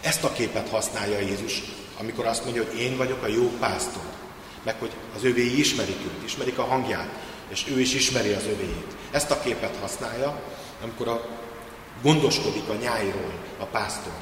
[0.00, 1.62] Ezt a képet használja Jézus,
[1.98, 4.02] amikor azt mondja, hogy én vagyok a jó pásztor.
[4.64, 7.08] Meg hogy az övéi ismerik őt, ismerik a hangját,
[7.48, 8.96] és ő is ismeri az övéit.
[9.12, 10.40] Ezt a képet használja,
[10.82, 11.26] amikor a
[12.02, 14.12] Gondoskodik a nyájról a pásztor.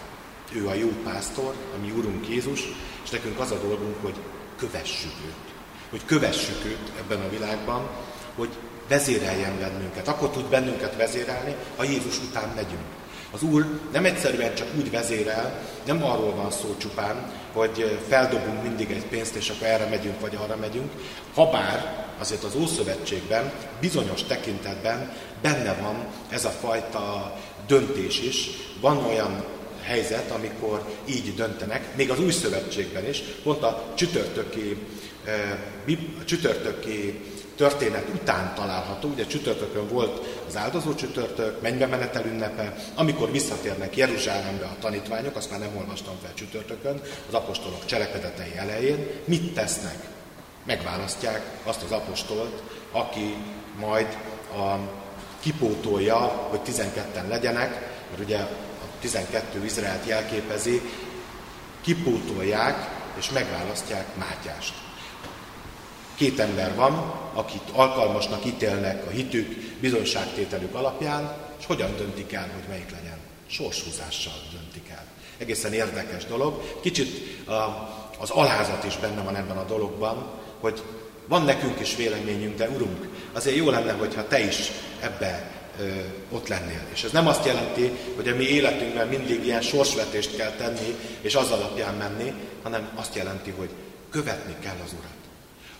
[0.53, 2.61] Ő a jó pásztor, a mi Úrunk Jézus,
[3.05, 4.14] és nekünk az a dolgunk, hogy
[4.59, 5.55] kövessük őt.
[5.91, 7.88] Hogy kövessük őt ebben a világban,
[8.36, 8.49] hogy
[8.88, 10.09] vezéreljen bennünket.
[10.09, 12.84] Akkor tud bennünket vezérelni, ha Jézus után megyünk.
[13.32, 18.91] Az Úr nem egyszerűen csak úgy vezérel, nem arról van szó csupán, hogy feldobunk mindig
[18.91, 20.93] egy pénzt, és akkor erre megyünk, vagy arra megyünk.
[21.34, 25.12] Habár azért az Ószövetségben bizonyos tekintetben
[25.42, 28.48] benne van ez a fajta döntés is.
[28.80, 29.44] Van olyan
[29.82, 34.76] helyzet, amikor így döntenek, még az új szövetségben is, pont a csütörtöki,
[35.24, 35.58] eh,
[36.20, 37.20] a csütörtöki
[37.56, 39.08] történet után található.
[39.08, 45.50] Ugye csütörtökön volt az áldozó csütörtök, mennybe menetel ünnepe, amikor visszatérnek Jeruzsálembe a tanítványok, azt
[45.50, 50.19] már nem olvastam fel csütörtökön, az apostolok cselekedetei elején, mit tesznek?
[50.64, 53.34] Megválasztják azt az apostolt, aki
[53.78, 54.06] majd
[54.56, 54.76] a
[55.40, 56.16] kipótolja,
[56.50, 57.70] hogy 12-en legyenek,
[58.11, 58.48] mert ugye a
[59.00, 60.80] 12 Izraelt jelképezi,
[61.80, 62.88] kipótolják
[63.18, 64.74] és megválasztják Mátyást.
[66.14, 72.68] Két ember van, akit alkalmasnak ítélnek a hitük, bizonyságtételük alapján, és hogyan döntik el, hogy
[72.68, 73.18] melyik legyen?
[73.50, 75.04] sorshúzással döntik el.
[75.38, 76.62] Egészen érdekes dolog.
[76.80, 77.46] Kicsit
[78.18, 80.30] az alázat is benne van ebben a dologban,
[80.61, 80.82] hogy
[81.26, 85.50] van nekünk is véleményünk, de Urunk, azért jó lenne, hogyha Te is ebbe
[85.80, 85.84] ö,
[86.30, 86.82] ott lennél.
[86.92, 91.34] És ez nem azt jelenti, hogy a mi életünkben mindig ilyen sorsvetést kell tenni, és
[91.34, 92.32] az alapján menni,
[92.62, 93.68] hanem azt jelenti, hogy
[94.11, 95.20] követni kell az Urat.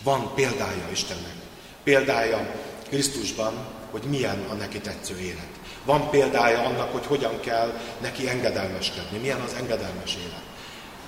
[0.03, 1.35] Van példája Istennek.
[1.83, 2.55] Példája
[2.89, 3.53] Krisztusban,
[3.91, 5.49] hogy milyen a neki tetsző élet.
[5.85, 10.43] Van példája annak, hogy hogyan kell neki engedelmeskedni, milyen az engedelmes élet.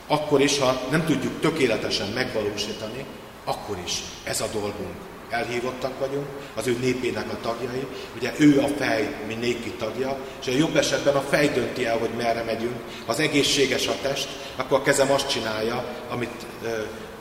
[0.07, 3.05] Akkor is, ha nem tudjuk tökéletesen megvalósítani,
[3.45, 4.95] akkor is ez a dolgunk.
[5.31, 7.87] Elhívottak vagyunk, az ő népének a tagjai,
[8.17, 11.99] ugye ő a fej, mi néki tagja, és a jobb esetben a fej dönti el,
[11.99, 12.77] hogy merre megyünk.
[13.07, 16.47] Ha az egészséges a test, akkor a kezem azt csinálja, amit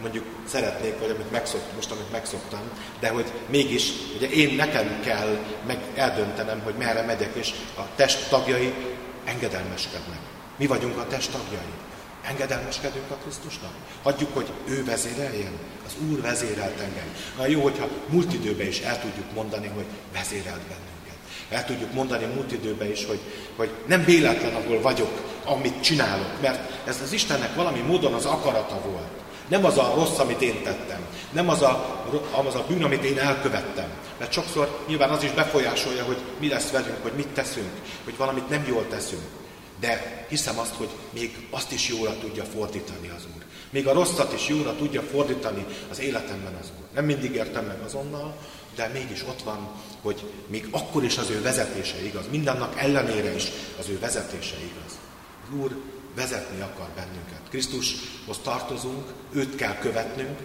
[0.02, 2.62] mondjuk szeretnék, vagy amit megszokt, most amit megszoktam,
[3.00, 8.30] de hogy mégis, ugye én nekem kell meg eldöntenem, hogy merre megyek, és a test
[8.30, 8.74] tagjai
[9.26, 10.20] engedelmeskednek.
[10.58, 11.72] Mi vagyunk a test tagjai.
[12.22, 13.72] Engedelmeskedünk a Krisztusnak?
[14.04, 15.52] Hagyjuk, hogy ő vezéreljen?
[15.86, 17.16] Az Úr vezérelt engem.
[17.38, 21.18] Na jó, hogyha múlt időben is el tudjuk mondani, hogy vezérelt bennünket.
[21.50, 23.20] El tudjuk mondani múlt időben is, hogy,
[23.56, 28.82] hogy nem véletlen, ahol vagyok, amit csinálok, mert ez az Istennek valami módon az akarata
[28.92, 29.20] volt.
[29.48, 31.00] Nem az a rossz, amit én tettem.
[31.32, 32.04] Nem az a,
[32.48, 33.90] az a bűn, amit én elkövettem.
[34.18, 37.72] Mert sokszor nyilván az is befolyásolja, hogy mi lesz velünk, hogy mit teszünk,
[38.04, 39.22] hogy valamit nem jól teszünk.
[39.82, 43.44] De hiszem azt, hogy még azt is jóra tudja fordítani az Úr.
[43.70, 46.86] Még a rosszat is jóra tudja fordítani az életemben az Úr.
[46.94, 48.36] Nem mindig értem meg azonnal,
[48.76, 49.70] de mégis ott van,
[50.02, 52.26] hogy még akkor is az ő vezetése igaz.
[52.30, 53.48] Mindennak ellenére is
[53.80, 55.00] az ő vezetése igaz.
[55.44, 55.76] Az Úr
[56.16, 57.42] vezetni akar bennünket.
[57.50, 60.40] Krisztushoz tartozunk, őt kell követnünk,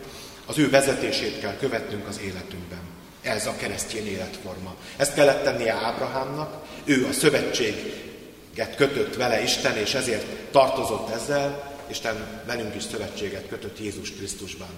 [0.46, 2.80] az ő vezetését kell követnünk az életünkben.
[3.22, 4.74] Ez a keresztény életforma.
[4.96, 8.06] Ezt kellett tennie Ábrahámnak, ő a szövetséget
[8.76, 14.68] kötött vele Isten, és ezért tartozott ezzel, Isten velünk is szövetséget kötött Jézus Krisztusban.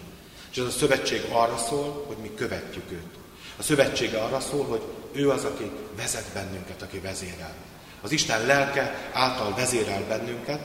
[0.50, 3.14] És ez a szövetség arra szól, hogy mi követjük őt.
[3.56, 7.54] A szövetsége arra szól, hogy ő az, aki vezet bennünket, aki vezérel.
[8.00, 10.60] Az Isten lelke által vezérel bennünket,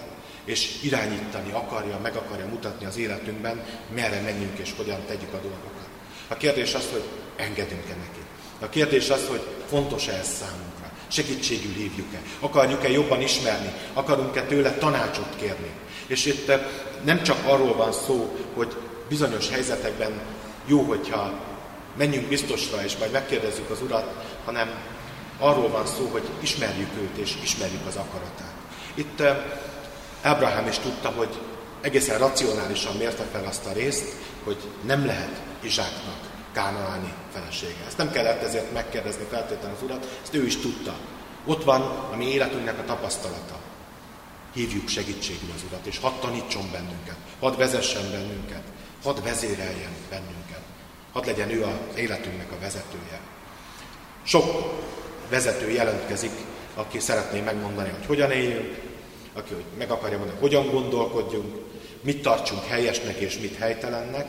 [0.45, 3.63] és irányítani akarja, meg akarja mutatni az életünkben,
[3.95, 5.87] merre menjünk és hogyan tegyük a dolgokat.
[6.27, 7.03] A kérdés az, hogy
[7.35, 8.19] engedünk-e neki.
[8.59, 10.72] A kérdés az, hogy fontos-e ez számunkra.
[11.13, 12.21] Segítségül hívjuk-e?
[12.39, 13.73] Akarjuk-e jobban ismerni?
[13.93, 15.71] Akarunk-e tőle tanácsot kérni?
[16.07, 16.65] És itt eh,
[17.03, 18.75] nem csak arról van szó, hogy
[19.09, 20.21] bizonyos helyzetekben
[20.65, 21.31] jó, hogyha
[21.97, 24.71] menjünk biztosra, és majd megkérdezzük az Urat, hanem
[25.39, 28.53] arról van szó, hogy ismerjük őt, és ismerjük az akaratát.
[28.93, 29.37] Itt eh,
[30.21, 31.39] Ábrahám is tudta, hogy
[31.81, 36.19] egészen racionálisan mérte fel azt a részt, hogy nem lehet Izsáknak
[36.53, 37.85] kánaáni felesége.
[37.87, 40.93] Ezt nem kellett ezért megkérdezni feltétlenül az urat, ezt ő is tudta.
[41.45, 41.81] Ott van
[42.11, 43.59] a mi életünknek a tapasztalata.
[44.53, 48.63] Hívjuk segítségül az urat, és hadd tanítson bennünket, hadd vezessen bennünket,
[49.03, 50.61] hadd vezéreljen bennünket,
[51.11, 53.19] hadd legyen ő az életünknek a vezetője.
[54.23, 54.73] Sok
[55.29, 56.31] vezető jelentkezik,
[56.75, 58.81] aki szeretné megmondani, hogy hogyan éljünk,
[59.33, 61.55] aki meg akarja mondani, hogyan gondolkodjunk,
[62.01, 64.27] mit tartsunk helyesnek és mit helytelennek.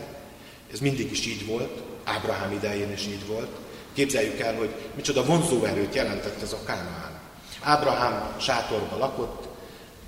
[0.74, 3.48] Ez mindig is így volt, Ábrahám idején is így volt.
[3.92, 7.18] Képzeljük el, hogy micsoda vonzóerőt jelentett ez a Kánaán.
[7.62, 9.48] Ábrahám sátorba lakott,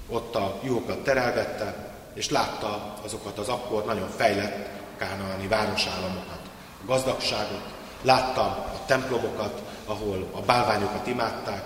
[0.09, 6.41] ott a juhokat terelgette, és látta azokat az akkor nagyon fejlett kánaáni városállamokat,
[6.83, 7.65] a gazdagságot,
[8.03, 11.65] látta a templomokat, ahol a bálványokat imádták,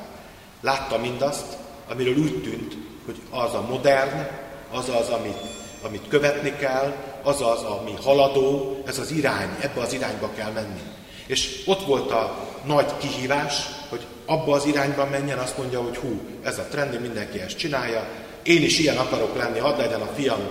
[0.61, 1.57] látta mindazt,
[1.89, 4.27] amiről úgy tűnt, hogy az a modern,
[4.71, 9.93] az az, amit, amit követni kell, az az, ami haladó, ez az irány, ebbe az
[9.93, 10.81] irányba kell menni.
[11.27, 16.21] És ott volt a nagy kihívás, hogy abba az irányba menjen, azt mondja, hogy hú,
[16.43, 18.09] ez a trendi, mindenki ezt csinálja,
[18.43, 20.49] én is ilyen akarok lenni, hadd legyen a fiam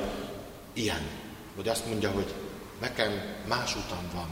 [0.74, 1.08] ilyen.
[1.56, 2.34] Vagy azt mondja, hogy
[2.82, 3.12] nekem
[3.48, 4.30] más utam van.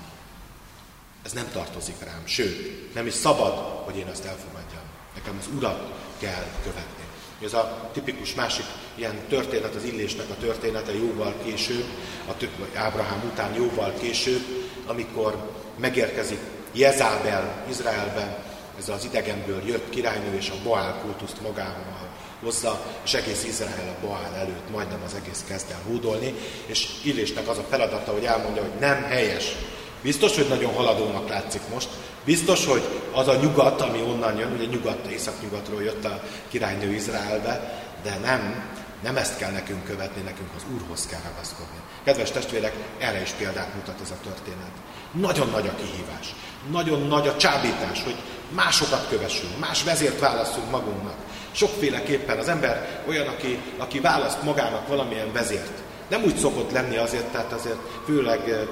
[1.25, 3.53] Ez nem tartozik rám, sőt, nem is szabad,
[3.85, 4.83] hogy én ezt elfogadjam.
[5.15, 6.96] Nekem az urat kell követni.
[7.43, 8.65] Ez a tipikus másik
[8.95, 11.85] ilyen történet, az illésnek a története jóval később,
[12.27, 12.33] a
[12.75, 14.41] Ábrahám után jóval később,
[14.85, 16.39] amikor megérkezik
[16.71, 18.37] Jezábel Izraelben,
[18.79, 21.97] ez az idegenből jött királynő, és a Baál kultuszt magával
[22.43, 26.33] hozza, és egész Izrael a Baál előtt majdnem az egész kezd el hódolni,
[26.65, 29.55] és Illésnek az a feladata, hogy elmondja, hogy nem helyes.
[30.01, 31.89] Biztos, hogy nagyon haladónak látszik most,
[32.27, 37.83] Biztos, hogy az a nyugat, ami onnan jön, ugye nyugat, északnyugatról jött a királynő Izraelbe,
[38.03, 38.63] de nem,
[39.03, 41.79] nem ezt kell nekünk követni, nekünk az Úrhoz kell ragaszkodni.
[42.03, 44.71] Kedves testvérek, erre is példát mutat ez a történet.
[45.11, 46.35] Nagyon nagy a kihívás,
[46.71, 48.15] nagyon nagy a csábítás, hogy
[48.49, 51.17] másokat kövessünk, más vezért válaszunk magunknak.
[51.51, 55.83] Sokféleképpen az ember olyan, aki, aki választ magának valamilyen vezért.
[56.09, 58.67] Nem úgy szokott lenni azért, tehát azért főleg,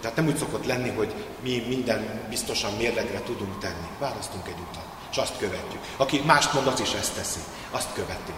[0.00, 3.86] tehát nem úgy szokott lenni, hogy mi minden biztosan mérlegre tudunk tenni.
[3.98, 5.80] Választunk egy utat, és azt követjük.
[5.96, 7.40] Aki mást mond, az is ezt teszi.
[7.70, 8.32] Azt követi.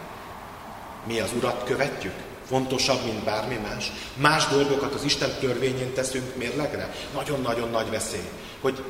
[1.06, 2.14] Mi az Urat követjük?
[2.46, 3.92] Fontosabb, mint bármi más.
[4.14, 6.94] Más dolgokat az Isten törvényén teszünk mérlegre.
[7.14, 8.28] Nagyon-nagyon nagy veszély,
[8.60, 8.84] hogy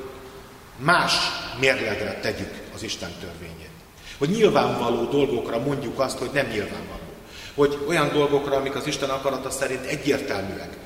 [0.76, 1.14] más
[1.58, 3.70] mérlegre tegyük az Isten törvényét.
[4.18, 6.98] Hogy nyilvánvaló dolgokra mondjuk azt, hogy nem nyilvánvaló.
[7.54, 10.76] Hogy olyan dolgokra, amik az Isten akarata szerint egyértelműek,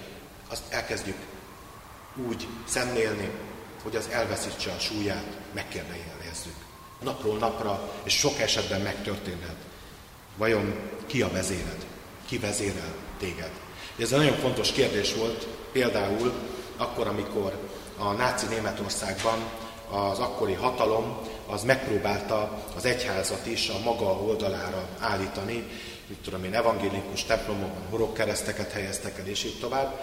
[0.51, 1.17] azt elkezdjük
[2.29, 3.31] úgy szemlélni,
[3.83, 6.55] hogy az elveszítse a súlyát, megkérdőjelezzük.
[7.03, 9.57] Napról napra, és sok esetben megtörténhet.
[10.37, 10.75] Vajon
[11.07, 11.87] ki a vezéred?
[12.27, 13.51] Ki vezérel téged?
[13.99, 16.33] Ez egy nagyon fontos kérdés volt, például
[16.77, 19.39] akkor, amikor a náci Németországban
[19.91, 25.67] az akkori hatalom az megpróbálta az egyházat is a maga oldalára állítani,
[26.07, 30.01] mit tudom én, evangélikus templomokban horogkereszteket helyeztek el, és így tovább,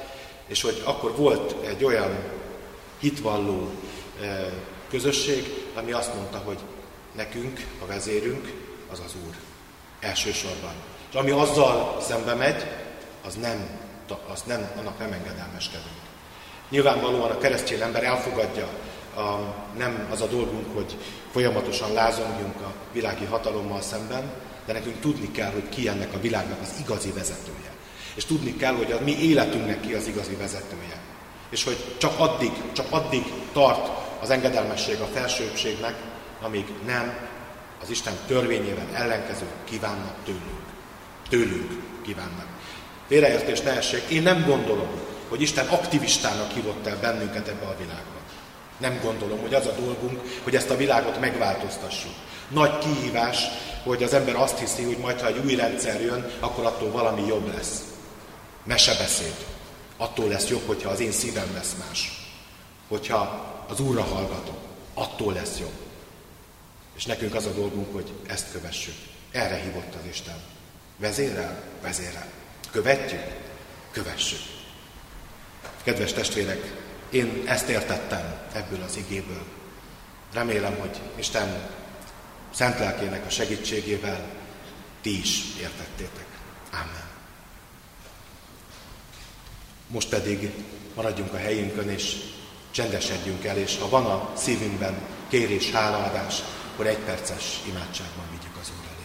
[0.51, 2.17] és hogy akkor volt egy olyan
[2.99, 3.69] hitvalló
[4.21, 4.45] eh,
[4.89, 6.57] közösség, ami azt mondta, hogy
[7.15, 8.53] nekünk, a vezérünk,
[8.91, 9.35] az az Úr.
[9.99, 10.73] Elsősorban.
[11.09, 12.65] És ami azzal szembe megy,
[13.25, 13.79] az nem,
[14.31, 16.01] az nem, annak nem engedelmeskedünk.
[16.69, 18.67] Nyilvánvalóan a keresztény ember elfogadja,
[19.15, 19.21] a,
[19.77, 20.97] nem az a dolgunk, hogy
[21.31, 24.31] folyamatosan lázongjunk a világi hatalommal szemben,
[24.65, 27.60] de nekünk tudni kell, hogy ki ennek a világnak az igazi vezetője.
[28.13, 30.99] És tudni kell, hogy a mi életünknek ki az igazi vezetője.
[31.49, 33.89] És hogy csak addig, csak addig tart
[34.21, 35.95] az engedelmesség a felsőbbségnek,
[36.41, 37.29] amíg nem
[37.81, 40.61] az Isten törvényével ellenkező kívánnak tőlünk.
[41.29, 42.47] Tőlünk kívánnak.
[43.07, 44.03] Félreértés ne essék.
[44.09, 44.89] Én nem gondolom,
[45.29, 48.19] hogy Isten aktivistának hívott el bennünket ebbe a világba.
[48.77, 52.11] Nem gondolom, hogy az a dolgunk, hogy ezt a világot megváltoztassuk.
[52.47, 53.43] Nagy kihívás,
[53.83, 57.27] hogy az ember azt hiszi, hogy majd, ha egy új rendszer jön, akkor attól valami
[57.27, 57.81] jobb lesz.
[58.63, 59.45] Mesebeszéd.
[59.97, 62.29] Attól lesz jobb, hogyha az én szívem lesz más.
[62.87, 63.19] Hogyha
[63.67, 64.57] az Úrra hallgatok,
[64.93, 65.79] attól lesz jobb.
[66.95, 68.95] És nekünk az a dolgunk, hogy ezt kövessük.
[69.31, 70.41] Erre hívott az Isten.
[70.97, 71.63] Vezérel?
[71.81, 72.27] Vezérel.
[72.71, 73.23] Követjük?
[73.91, 74.39] Kövessük.
[75.83, 76.73] Kedves testvérek,
[77.09, 79.43] én ezt értettem ebből az igéből.
[80.33, 81.69] Remélem, hogy Isten
[82.53, 84.25] szent lelkének a segítségével
[85.01, 86.25] ti is értettétek.
[86.71, 87.10] Amen.
[89.91, 90.51] Most pedig
[90.95, 92.15] maradjunk a helyünkön, és
[92.71, 96.41] csendesedjünk el, és ha van a szívünkben kérés, hálaadás,
[96.73, 99.01] akkor egy perces imádságban vigyük az Úr elé.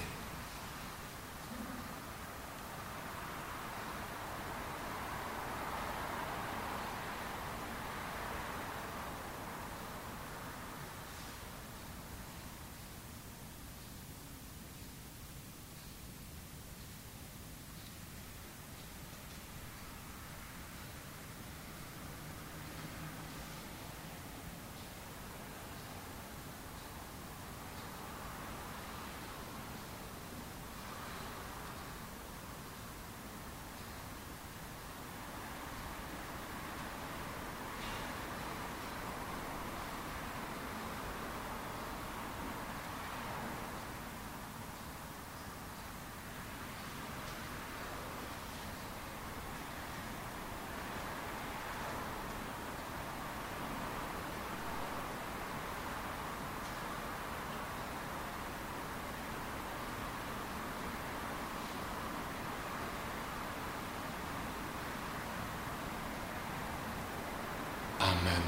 [68.07, 68.43] Amen.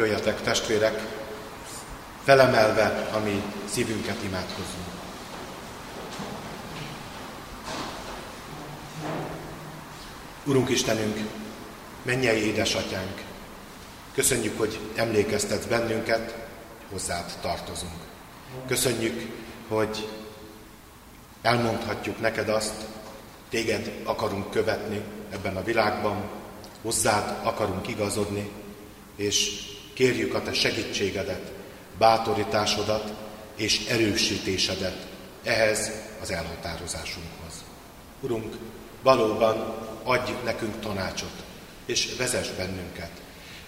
[0.00, 1.06] Jöjjetek testvérek,
[2.24, 4.86] felemelve a mi szívünket imádkozzunk.
[10.44, 11.16] Urunk Istenünk,
[12.02, 13.22] mennyei édesatyánk,
[14.14, 16.36] köszönjük, hogy emlékeztetsz bennünket,
[16.90, 18.00] hozzád tartozunk.
[18.66, 19.32] Köszönjük,
[19.68, 20.08] hogy
[21.42, 22.74] elmondhatjuk neked azt,
[23.48, 26.28] téged akarunk követni ebben a világban,
[26.82, 28.50] hozzád akarunk igazodni,
[29.16, 31.52] és kérjük a te segítségedet,
[31.98, 33.12] bátorításodat
[33.56, 35.06] és erősítésedet
[35.42, 35.90] ehhez
[36.22, 37.54] az elhatározásunkhoz.
[38.20, 38.56] Urunk,
[39.02, 41.32] valóban adj nekünk tanácsot,
[41.86, 43.10] és vezess bennünket.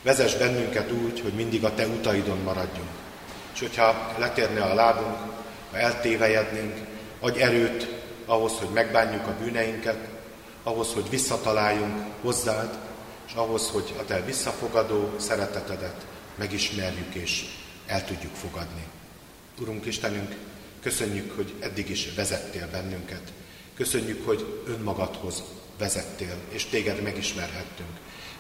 [0.03, 2.89] Vezess bennünket úgy, hogy mindig a Te utaidon maradjunk.
[3.53, 5.17] És hogyha letérne a lábunk,
[5.71, 6.87] ha eltévejednénk,
[7.21, 7.89] adj erőt
[8.27, 10.09] ahhoz, hogy megbánjuk a bűneinket,
[10.63, 12.79] ahhoz, hogy visszataláljunk hozzád,
[13.33, 17.45] és ahhoz, hogy a Te visszafogadó szeretetedet megismerjük és
[17.87, 18.85] el tudjuk fogadni.
[19.61, 20.35] Urunk Istenünk,
[20.83, 23.33] Köszönjük, hogy eddig is vezettél bennünket.
[23.75, 25.43] Köszönjük, hogy önmagadhoz
[25.79, 27.89] vezettél, és téged megismerhettünk.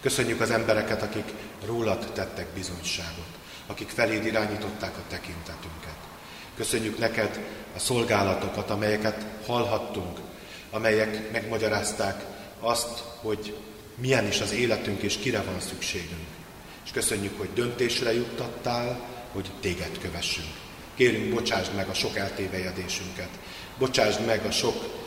[0.00, 1.32] Köszönjük az embereket, akik
[1.66, 3.26] rólad tettek bizonyságot,
[3.66, 5.96] akik feléd irányították a tekintetünket.
[6.56, 7.40] Köszönjük neked
[7.76, 10.18] a szolgálatokat, amelyeket hallhattunk,
[10.70, 12.24] amelyek megmagyarázták
[12.60, 13.56] azt, hogy
[13.94, 16.26] milyen is az életünk és kire van szükségünk.
[16.84, 19.00] És köszönjük, hogy döntésre juttattál,
[19.32, 20.48] hogy téged kövessünk.
[20.96, 23.28] Kérünk, bocsásd meg a sok eltévejedésünket,
[23.78, 25.00] bocsásd meg a sok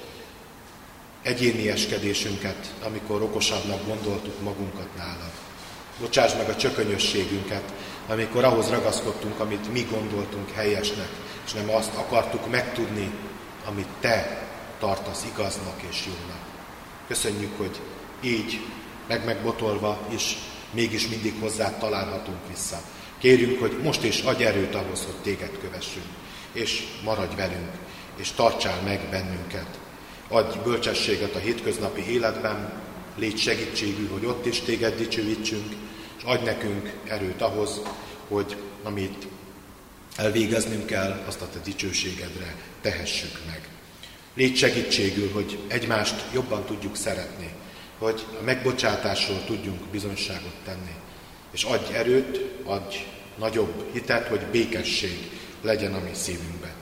[1.21, 5.31] egyénieskedésünket, amikor okosabbnak gondoltuk magunkat nálad.
[5.99, 7.73] Bocsásd meg a csökönyösségünket,
[8.07, 11.09] amikor ahhoz ragaszkodtunk, amit mi gondoltunk helyesnek,
[11.45, 13.11] és nem azt akartuk megtudni,
[13.65, 14.47] amit te
[14.79, 16.43] tartasz igaznak és jónak.
[17.07, 17.79] Köszönjük, hogy
[18.25, 18.59] így,
[19.07, 20.37] meg megbotolva is
[20.75, 22.81] mégis mindig hozzá találhatunk vissza.
[23.19, 26.05] Kérjük, hogy most is adj erőt ahhoz, hogy téged kövessünk,
[26.51, 27.71] és maradj velünk,
[28.17, 29.79] és tartsál meg bennünket.
[30.27, 32.73] Adj bölcsességet a hétköznapi életben,
[33.17, 35.73] légy segítségű, hogy ott is téged dicsőítsünk,
[36.17, 37.81] és adj nekünk erőt ahhoz,
[38.27, 39.27] hogy amit
[40.15, 43.69] elvégeznünk kell, azt a te dicsőségedre tehessük meg.
[44.33, 47.53] Légy segítségül, hogy egymást jobban tudjuk szeretni,
[47.97, 50.95] hogy a megbocsátásról tudjunk bizonyságot tenni.
[51.51, 52.95] És adj erőt, adj
[53.37, 55.31] nagyobb hitet, hogy békesség
[55.61, 56.73] legyen a mi szívünkben.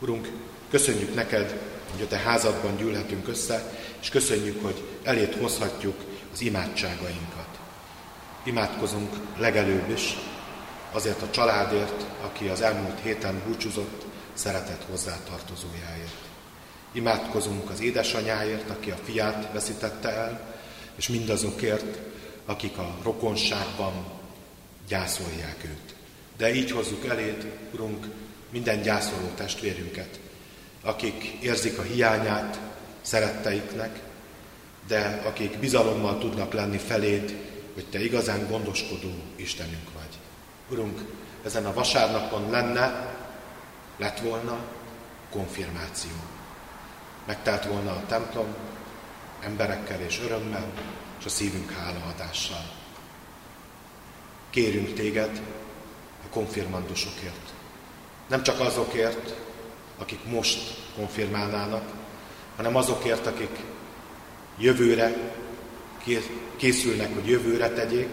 [0.00, 0.28] Urunk,
[0.70, 1.58] köszönjük neked,
[1.92, 5.96] hogy a te házadban gyűlhetünk össze, és köszönjük, hogy elét hozhatjuk
[6.32, 7.48] az imádságainkat.
[8.44, 10.16] Imádkozunk legelőbb is
[10.92, 14.04] azért a családért, aki az elmúlt héten búcsúzott
[14.34, 16.33] szeretett hozzátartozójáért.
[16.94, 20.54] Imádkozunk az édesanyáért, aki a fiát veszítette el,
[20.96, 21.98] és mindazokért,
[22.46, 24.04] akik a rokonságban
[24.88, 25.94] gyászolják őt.
[26.36, 28.06] De így hozzuk eléd, Urunk,
[28.50, 30.20] minden gyászoló testvérünket,
[30.82, 32.60] akik érzik a hiányát
[33.00, 34.00] szeretteiknek,
[34.86, 37.36] de akik bizalommal tudnak lenni feléd,
[37.74, 40.18] hogy Te igazán gondoskodó Istenünk vagy.
[40.70, 41.00] Urunk,
[41.44, 43.16] ezen a vasárnapon lenne,
[43.96, 44.58] lett volna
[45.30, 46.12] konfirmáció.
[47.26, 48.54] Megtelt volna a templom
[49.40, 50.72] emberekkel és örömmel,
[51.18, 52.70] és a szívünk hálaadással.
[54.50, 55.40] Kérünk téged
[56.24, 57.52] a konfirmandusokért.
[58.28, 59.34] Nem csak azokért,
[59.98, 60.60] akik most
[60.96, 61.84] konfirmálnának,
[62.56, 63.58] hanem azokért, akik
[64.58, 65.32] jövőre
[66.56, 68.08] készülnek, hogy jövőre tegyék,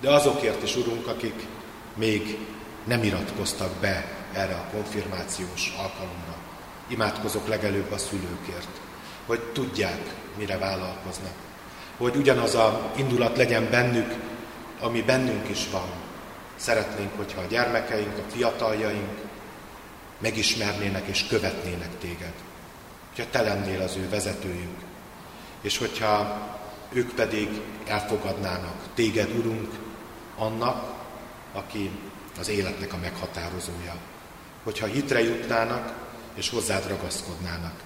[0.00, 1.46] de azokért is, Urunk, akik
[1.94, 2.38] még
[2.84, 6.33] nem iratkoztak be erre a konfirmációs alkalomra.
[6.88, 8.80] Imádkozok legelőbb a szülőkért,
[9.26, 10.00] hogy tudják,
[10.36, 11.34] mire vállalkoznak.
[11.96, 14.14] Hogy ugyanaz a indulat legyen bennük,
[14.80, 15.88] ami bennünk is van.
[16.56, 19.18] Szeretnénk, hogyha a gyermekeink, a fiataljaink
[20.18, 22.32] megismernének és követnének téged.
[23.14, 24.78] Hogyha te lennél az ő vezetőjük.
[25.60, 26.40] És hogyha
[26.92, 29.74] ők pedig elfogadnának téged, Urunk,
[30.36, 30.94] annak,
[31.52, 31.90] aki
[32.38, 33.96] az életnek a meghatározója.
[34.62, 36.03] Hogyha hitre jutnának,
[36.34, 37.82] és hozzád ragaszkodnának.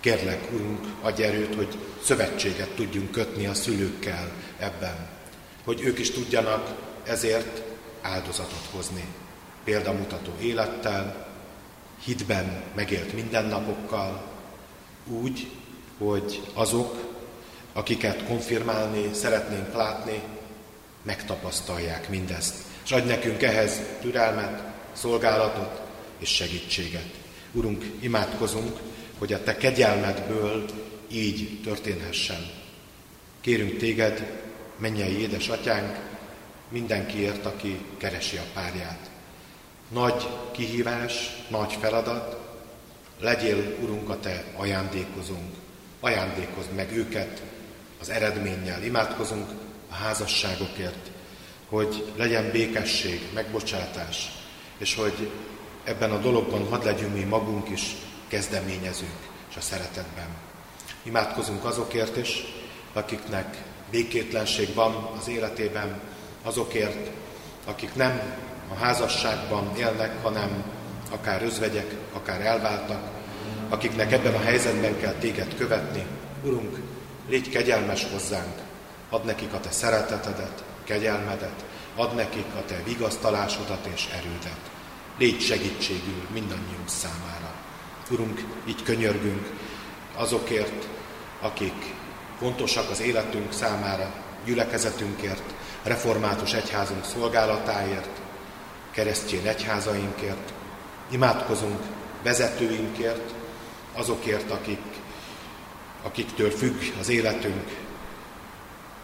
[0.00, 5.08] Kérlek, Urunk, adj erőt, hogy szövetséget tudjunk kötni a szülőkkel ebben.
[5.64, 6.74] Hogy ők is tudjanak
[7.04, 7.62] ezért
[8.00, 9.04] áldozatot hozni.
[9.64, 11.26] Példamutató élettel,
[12.04, 14.22] hitben megélt mindennapokkal,
[15.06, 15.50] úgy,
[15.98, 16.96] hogy azok,
[17.72, 20.22] akiket konfirmálni szeretnénk látni,
[21.02, 22.54] megtapasztalják mindezt.
[22.84, 25.80] És adj nekünk ehhez türelmet, szolgálatot
[26.18, 27.20] és segítséget.
[27.52, 28.78] Urunk, imádkozunk,
[29.18, 30.64] hogy a Te kegyelmedből
[31.10, 32.50] így történhessen.
[33.40, 34.42] Kérünk Téged,
[34.76, 35.98] mennyei édesatyánk,
[36.68, 39.10] mindenkiért, aki keresi a párját.
[39.88, 42.40] Nagy kihívás, nagy feladat,
[43.20, 45.54] legyél, Urunk, a Te ajándékozunk.
[46.00, 47.42] Ajándékozd meg őket
[48.00, 48.82] az eredménnyel.
[48.82, 49.50] Imádkozunk
[49.90, 51.10] a házasságokért,
[51.68, 54.32] hogy legyen békesség, megbocsátás,
[54.78, 55.30] és hogy
[55.84, 57.96] ebben a dologban hadd legyünk mi magunk is
[58.28, 60.28] kezdeményezők és a szeretetben.
[61.02, 62.44] Imádkozunk azokért is,
[62.92, 66.00] akiknek békétlenség van az életében,
[66.42, 67.10] azokért,
[67.64, 68.20] akik nem
[68.72, 70.64] a házasságban élnek, hanem
[71.10, 73.10] akár özvegyek, akár elváltak,
[73.68, 76.06] akiknek ebben a helyzetben kell téged követni.
[76.44, 76.78] Urunk,
[77.28, 78.54] légy kegyelmes hozzánk,
[79.10, 81.64] add nekik a te szeretetedet, kegyelmedet,
[81.96, 84.71] add nekik a te vigasztalásodat és erődet.
[85.18, 87.54] Légy segítségül mindannyiunk számára.
[88.10, 89.50] Urunk, így könyörgünk
[90.16, 90.88] azokért,
[91.40, 91.94] akik
[92.38, 98.20] fontosak az életünk számára, gyülekezetünkért, református egyházunk szolgálatáért,
[98.90, 100.52] keresztjén egyházainkért.
[101.10, 101.80] Imádkozunk
[102.22, 103.34] vezetőinkért,
[103.92, 104.82] azokért, akik,
[106.02, 107.76] akiktől függ az életünk.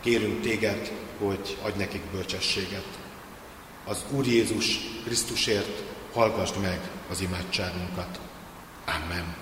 [0.00, 2.86] Kérünk téged, hogy adj nekik bölcsességet.
[3.84, 5.82] Az Úr Jézus Krisztusért
[6.12, 6.80] hallgassd meg
[7.10, 8.20] az imádságunkat.
[8.86, 9.34] Amen.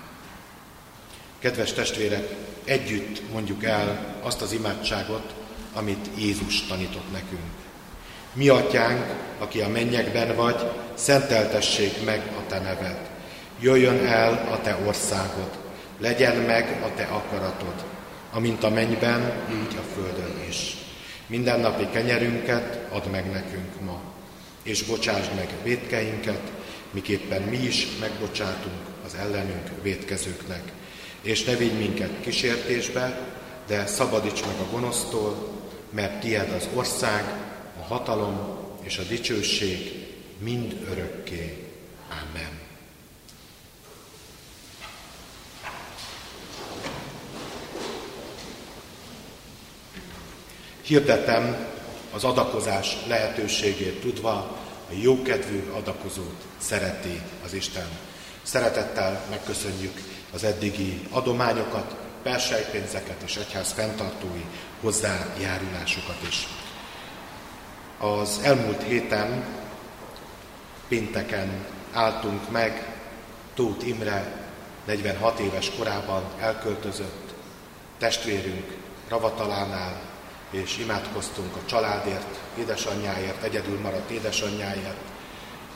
[1.39, 5.33] Kedves testvérek, együtt mondjuk el azt az imádságot,
[5.73, 7.51] amit Jézus tanított nekünk.
[8.33, 9.05] Mi atyánk,
[9.39, 12.97] aki a mennyekben vagy, szenteltessék meg a te neved.
[13.59, 15.49] Jöjjön el a te országod,
[15.99, 17.83] legyen meg a te akaratod,
[18.31, 20.75] amint a mennyben, így a földön is.
[21.27, 24.01] Mindennapi kenyerünket add meg nekünk ma,
[24.63, 26.51] és bocsásd meg védkeinket,
[26.91, 28.75] miképpen mi is megbocsátunk
[29.05, 30.71] az ellenünk védkezőknek.
[31.21, 33.19] És ne vigy minket kísértésbe,
[33.67, 35.51] de szabadíts meg a gonosztól,
[35.89, 37.23] mert tied az ország,
[37.79, 40.05] a hatalom és a dicsőség
[40.39, 41.67] mind örökké.
[42.09, 42.59] Amen.
[50.81, 51.67] Hirdetem
[52.13, 54.57] az adakozás lehetőségét tudva,
[54.89, 57.87] a jókedvű adakozót szereti az Isten.
[58.43, 60.01] Szeretettel megköszönjük
[60.33, 64.45] az eddigi adományokat, persejpénzeket és egyház fenntartói
[64.81, 66.47] hozzájárulásokat is.
[67.99, 69.43] Az elmúlt héten,
[70.87, 72.95] pénteken álltunk meg
[73.53, 74.45] Tóth Imre
[74.85, 77.33] 46 éves korában elköltözött
[77.97, 78.75] testvérünk
[79.09, 80.01] Ravatalánál,
[80.49, 85.01] és imádkoztunk a családért, édesanyjáért, egyedül maradt édesanyjáért,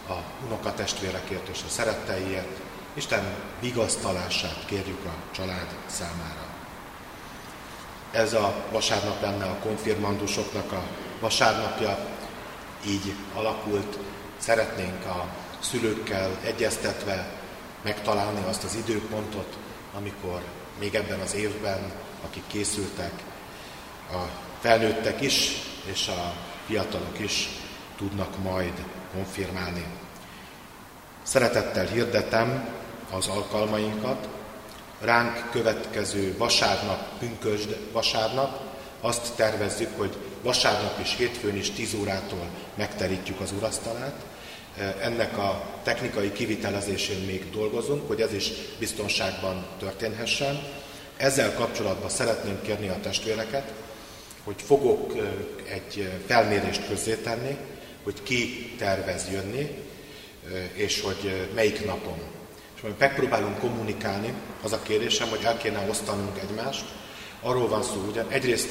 [0.09, 0.13] a
[0.45, 2.59] unokatestvérekért és a szeretteiért.
[2.93, 3.23] Isten
[3.59, 6.45] vigasztalását kérjük a család számára.
[8.11, 10.83] Ez a vasárnap lenne a konfirmandusoknak a
[11.19, 11.97] vasárnapja,
[12.85, 13.97] így alakult.
[14.37, 15.25] Szeretnénk a
[15.59, 17.31] szülőkkel egyeztetve
[17.83, 19.57] megtalálni azt az időpontot,
[19.97, 20.41] amikor
[20.79, 21.91] még ebben az évben,
[22.25, 23.11] akik készültek,
[24.11, 25.51] a felnőttek is,
[25.91, 26.33] és a
[26.65, 27.49] fiatalok is
[27.97, 28.73] tudnak majd
[29.13, 29.85] konfirmálni.
[31.23, 32.69] Szeretettel hirdetem
[33.11, 34.27] az alkalmainkat,
[34.99, 38.59] ránk következő vasárnap, pünkösd vasárnap,
[39.01, 44.15] azt tervezzük, hogy vasárnap és hétfőn is 10 órától megterítjük az urasztalát.
[45.01, 50.59] Ennek a technikai kivitelezésén még dolgozunk, hogy ez is biztonságban történhessen.
[51.17, 53.73] Ezzel kapcsolatban szeretném kérni a testvéreket,
[54.43, 55.13] hogy fogok
[55.69, 57.57] egy felmérést közzétenni,
[58.03, 59.69] hogy ki tervez jönni,
[60.73, 62.17] és hogy melyik napon.
[62.75, 66.85] És majd megpróbálunk kommunikálni, az a kérésem, hogy el kéne osztanunk egymást.
[67.41, 68.69] Arról van szó, hogy egyrészt,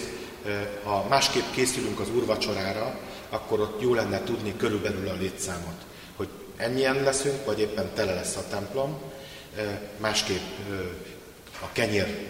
[0.83, 2.99] ha másképp készülünk az úrvacsorára,
[3.29, 5.85] akkor ott jó lenne tudni körülbelül a létszámot,
[6.17, 8.99] hogy ennyien leszünk, vagy éppen tele lesz a templom,
[9.97, 10.59] másképp
[11.61, 12.27] a kenyér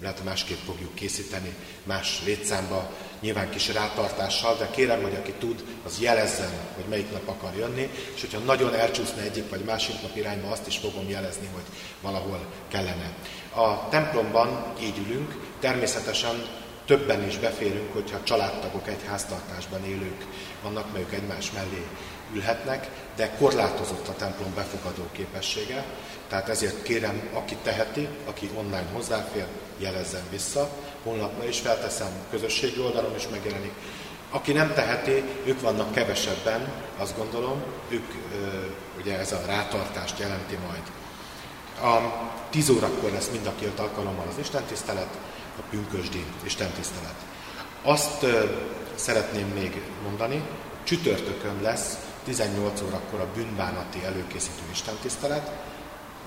[0.00, 2.90] lehet másképp fogjuk készíteni, más létszámba,
[3.20, 7.90] nyilván kis rátartással, de kérem, hogy aki tud, az jelezzen, hogy melyik nap akar jönni,
[8.14, 11.64] és hogyha nagyon elcsúszna egyik vagy másik nap irányba, azt is fogom jelezni, hogy
[12.00, 13.14] valahol kellene.
[13.54, 16.46] A templomban így ülünk, természetesen
[16.86, 20.26] többen is beférünk, hogyha családtagok egy háztartásban élők
[20.62, 21.86] vannak, mert egymás mellé
[22.34, 25.84] ülhetnek, de korlátozott a templom befogadó képessége,
[26.30, 29.46] tehát ezért kérem, aki teheti, aki online hozzáfér,
[29.78, 30.68] jelezzen vissza.
[31.02, 33.72] Honlapra is felteszem, közösségi oldalon is megjelenik.
[34.30, 38.04] Aki nem teheti, ők vannak kevesebben, azt gondolom, ők
[38.98, 40.82] ugye ez a rátartást jelenti majd.
[41.94, 42.12] A
[42.50, 45.18] 10 órakor lesz mind a két alkalommal az istentisztelet,
[45.58, 47.14] a pünkösdi istentisztelet.
[47.82, 48.26] Azt
[48.94, 50.42] szeretném még mondani,
[50.84, 55.50] csütörtökön lesz 18 órakor a bűnbánati előkészítő istentisztelet,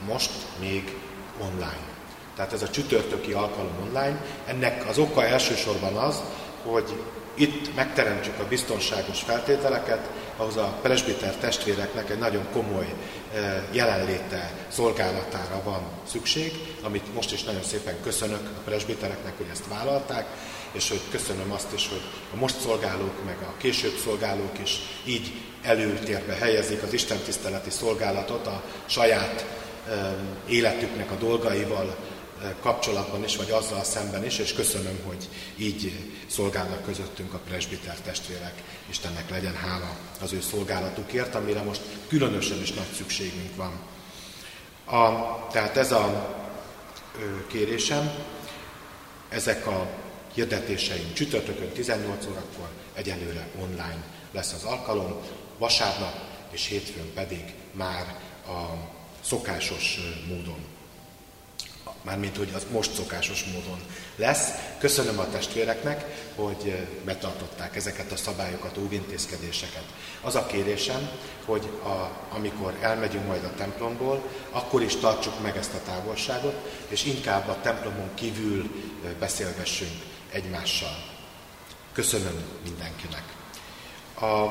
[0.08, 0.98] most még
[1.42, 1.92] online.
[2.36, 4.26] Tehát ez a csütörtöki alkalom online.
[4.46, 6.22] Ennek az oka elsősorban az,
[6.64, 6.94] hogy
[7.34, 12.94] itt megteremtsük a biztonságos feltételeket, ahhoz a presbiter testvéreknek egy nagyon komoly
[13.34, 16.52] eh, jelenléte, szolgálatára van szükség,
[16.82, 20.26] amit most is nagyon szépen köszönök a presbitereknek, hogy ezt vállalták,
[20.72, 22.02] és hogy köszönöm azt is, hogy
[22.34, 25.32] a most szolgálók, meg a később szolgálók is így
[25.62, 29.46] előtérbe helyezik az istentiszteleti szolgálatot a saját
[30.48, 31.98] életüknek a dolgaival
[32.62, 38.54] kapcsolatban is, vagy azzal szemben is, és köszönöm, hogy így szolgálnak közöttünk a presbiter testvérek.
[38.90, 43.72] Istennek legyen hála az ő szolgálatukért, amire most különösen is nagy szükségünk van.
[44.86, 46.36] A, tehát ez a
[47.48, 48.12] kérésem,
[49.30, 49.88] ezek a
[50.34, 55.16] hirdetéseim csütörtökön 18 órakor, egyelőre online lesz az alkalom,
[55.58, 56.14] vasárnap
[56.52, 58.92] és hétfőn pedig már a
[59.24, 60.66] szokásos módon.
[62.02, 63.80] Mármint, hogy az most szokásos módon
[64.16, 64.50] lesz.
[64.78, 66.06] Köszönöm a testvéreknek,
[66.36, 69.84] hogy betartották ezeket a szabályokat, óvintézkedéseket.
[70.22, 71.10] Az a kérésem,
[71.46, 76.56] hogy a, amikor elmegyünk majd a templomból, akkor is tartsuk meg ezt a távolságot,
[76.88, 78.72] és inkább a templomon kívül
[79.20, 80.02] beszélgessünk
[80.32, 81.04] egymással.
[81.94, 83.24] Köszönöm mindenkinek.
[84.20, 84.48] A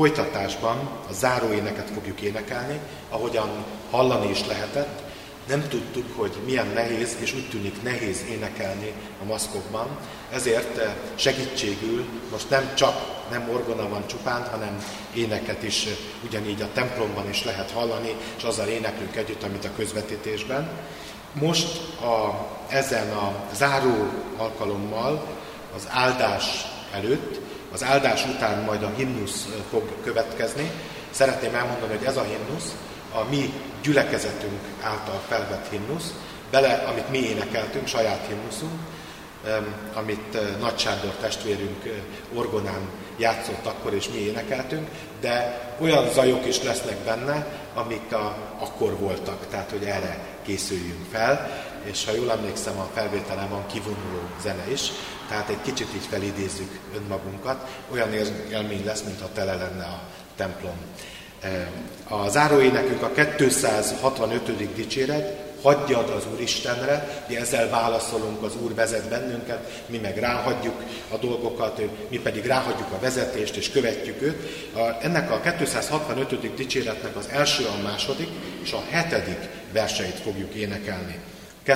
[0.00, 0.76] folytatásban
[1.08, 2.78] a záróéneket fogjuk énekelni,
[3.08, 3.48] ahogyan
[3.90, 5.02] hallani is lehetett,
[5.48, 8.92] nem tudtuk, hogy milyen nehéz, és úgy tűnik nehéz énekelni
[9.22, 9.88] a maszkokban,
[10.32, 12.94] ezért eh, segítségül most nem csak,
[13.30, 14.84] nem orgona van csupán, hanem
[15.14, 15.92] éneket is eh,
[16.24, 20.70] ugyanígy a templomban is lehet hallani, és azzal éneklünk együtt, amit a közvetítésben.
[21.32, 25.26] Most a, ezen a záró alkalommal
[25.76, 26.44] az áldás
[26.92, 30.70] előtt, az áldás után majd a himnusz fog következni.
[31.10, 32.74] Szeretném elmondani, hogy ez a himnusz
[33.12, 33.52] a mi
[33.82, 36.14] gyülekezetünk által felvett himnusz,
[36.50, 38.80] bele, amit mi énekeltünk, saját himnuszunk,
[39.94, 42.04] amit Nagy Sándor testvérünk
[42.34, 42.80] orgonán
[43.16, 44.88] játszott akkor, és mi énekeltünk,
[45.20, 51.50] de olyan zajok is lesznek benne, amik a, akkor voltak, tehát hogy erre készüljünk fel,
[51.82, 54.90] és ha jól emlékszem, a felvételen van kivonuló zene is,
[55.28, 58.12] tehát egy kicsit így felidézzük önmagunkat, olyan
[58.50, 60.00] élmény lesz, mintha tele lenne a
[60.36, 60.76] templom
[62.08, 64.74] a záróénekünk a 265.
[64.74, 70.82] dicséret, hagyjad az Úr Istenre, mi ezzel válaszolunk, az Úr vezet bennünket, mi meg ráhagyjuk
[71.10, 74.36] a dolgokat, mi pedig ráhagyjuk a vezetést és követjük őt.
[74.74, 76.54] A, ennek a 265.
[76.54, 78.28] dicséretnek az első, a második
[78.62, 81.18] és a hetedik verseit fogjuk énekelni.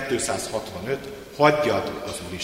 [0.01, 0.99] 265.
[1.37, 2.35] Hagyjad az Úr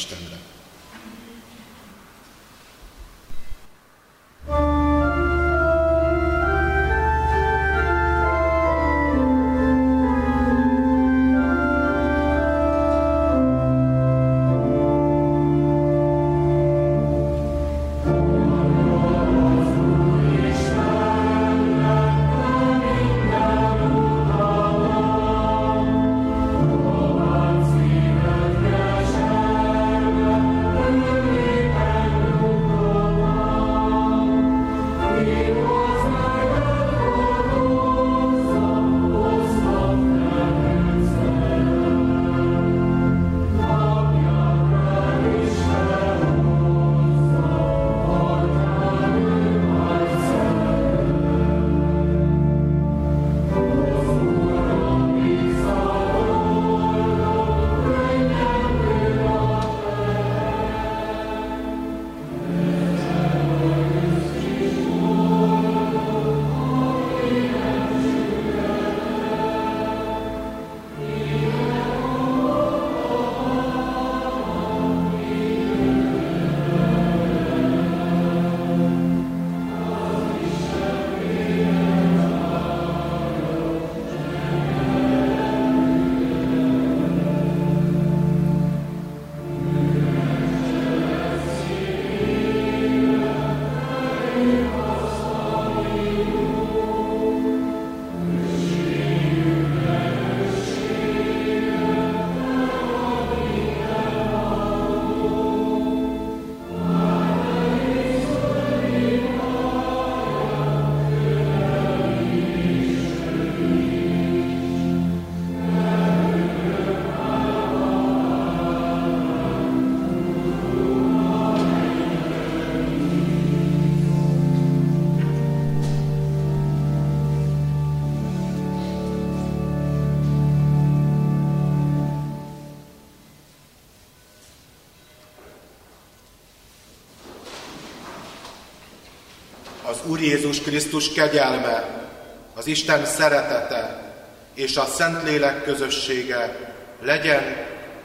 [139.91, 140.11] Istenre.
[140.11, 142.09] Úr Jézus Krisztus kegyelme,
[142.55, 144.13] az Isten szeretete
[144.55, 146.59] és a Szentlélek közössége
[147.03, 147.57] legyen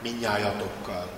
[0.02, 1.15] minnyájatokkal.